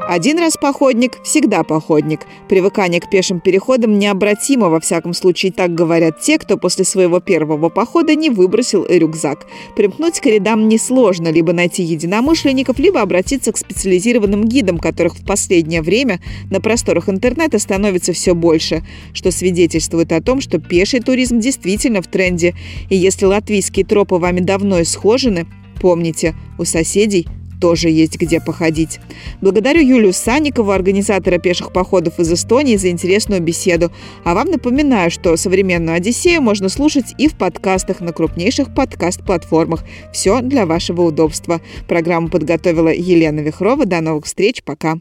Один 0.08 0.38
раз 0.38 0.56
походник, 0.56 1.14
всегда 1.24 1.64
походник. 1.64 2.28
Привыкание 2.48 3.02
к 3.02 3.10
пешим 3.10 3.40
переходам 3.40 3.98
необратимо, 3.98 4.70
во 4.70 4.80
всяком 4.80 5.16
случае, 5.16 5.52
так 5.52 5.74
говорят 5.74 6.22
те, 6.22 6.38
кто 6.38 6.58
после 6.58 6.86
своего 6.86 7.20
первого 7.20 7.70
похода 7.70 8.14
не 8.14 8.30
выбросил 8.30 8.86
рюкзак. 8.88 9.48
Примкнуть 9.76 10.20
к 10.20 10.28
рядам 10.28 10.70
несложно, 10.70 11.30
либо 11.30 11.54
найти 11.54 11.82
единомышленников, 11.82 12.78
либо 12.78 13.02
обратиться 13.02 13.52
к 13.52 13.58
специализированным 13.58 14.44
гидам, 14.44 14.78
которых 14.78 15.16
в 15.16 15.26
последнее 15.26 15.82
время 15.82 16.20
на 16.52 16.62
просторах 16.62 17.10
интернета 17.10 17.58
становится 17.58 18.14
все 18.14 18.36
больше, 18.36 18.86
что 19.12 19.32
свидетельствует 19.32 20.12
о 20.12 20.22
том, 20.22 20.40
что 20.40 20.60
пеший 20.60 21.00
туризм 21.00 21.40
действительно 21.40 22.04
в 22.04 22.08
тренде. 22.08 22.54
И 22.92 22.96
если 22.96 23.26
латвийские 23.26 23.86
тропы 23.88 24.18
вами 24.18 24.42
давно 24.42 24.84
исхожены, 24.84 25.48
помните, 25.82 26.36
у 26.60 26.64
соседей 26.64 27.28
тоже 27.60 27.90
есть 27.90 28.18
где 28.18 28.40
походить. 28.40 29.00
Благодарю 29.42 29.82
Юлию 29.82 30.14
Санникову, 30.14 30.72
организатора 30.72 31.38
пеших 31.38 31.72
походов 31.72 32.20
из 32.20 32.32
Эстонии, 32.32 32.76
за 32.76 32.90
интересную 32.90 33.42
беседу. 33.42 33.92
А 34.24 34.34
вам 34.34 34.52
напоминаю, 34.52 35.12
что 35.12 35.36
современную 35.38 35.96
Одиссею 35.96 36.42
можно 36.42 36.70
слушать 36.70 37.14
и 37.18 37.28
в 37.28 37.36
подкастах 37.36 38.02
на 38.02 38.14
крупнейших 38.14 38.74
подкаст-платформах. 38.74 39.84
Все 40.12 40.42
для 40.42 40.66
вашего 40.66 41.02
удобства. 41.02 41.62
Программу 41.88 42.30
подготовила 42.30 42.94
Елена 42.94 43.40
Вихрова. 43.40 43.86
До 43.86 44.02
новых 44.02 44.26
встреч. 44.26 44.64
Пока. 44.64 44.96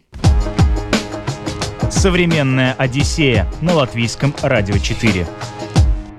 Современная 1.90 2.74
Одиссея 2.74 3.50
на 3.60 3.74
латвийском 3.74 4.34
радио 4.42 4.78
4. 4.78 5.26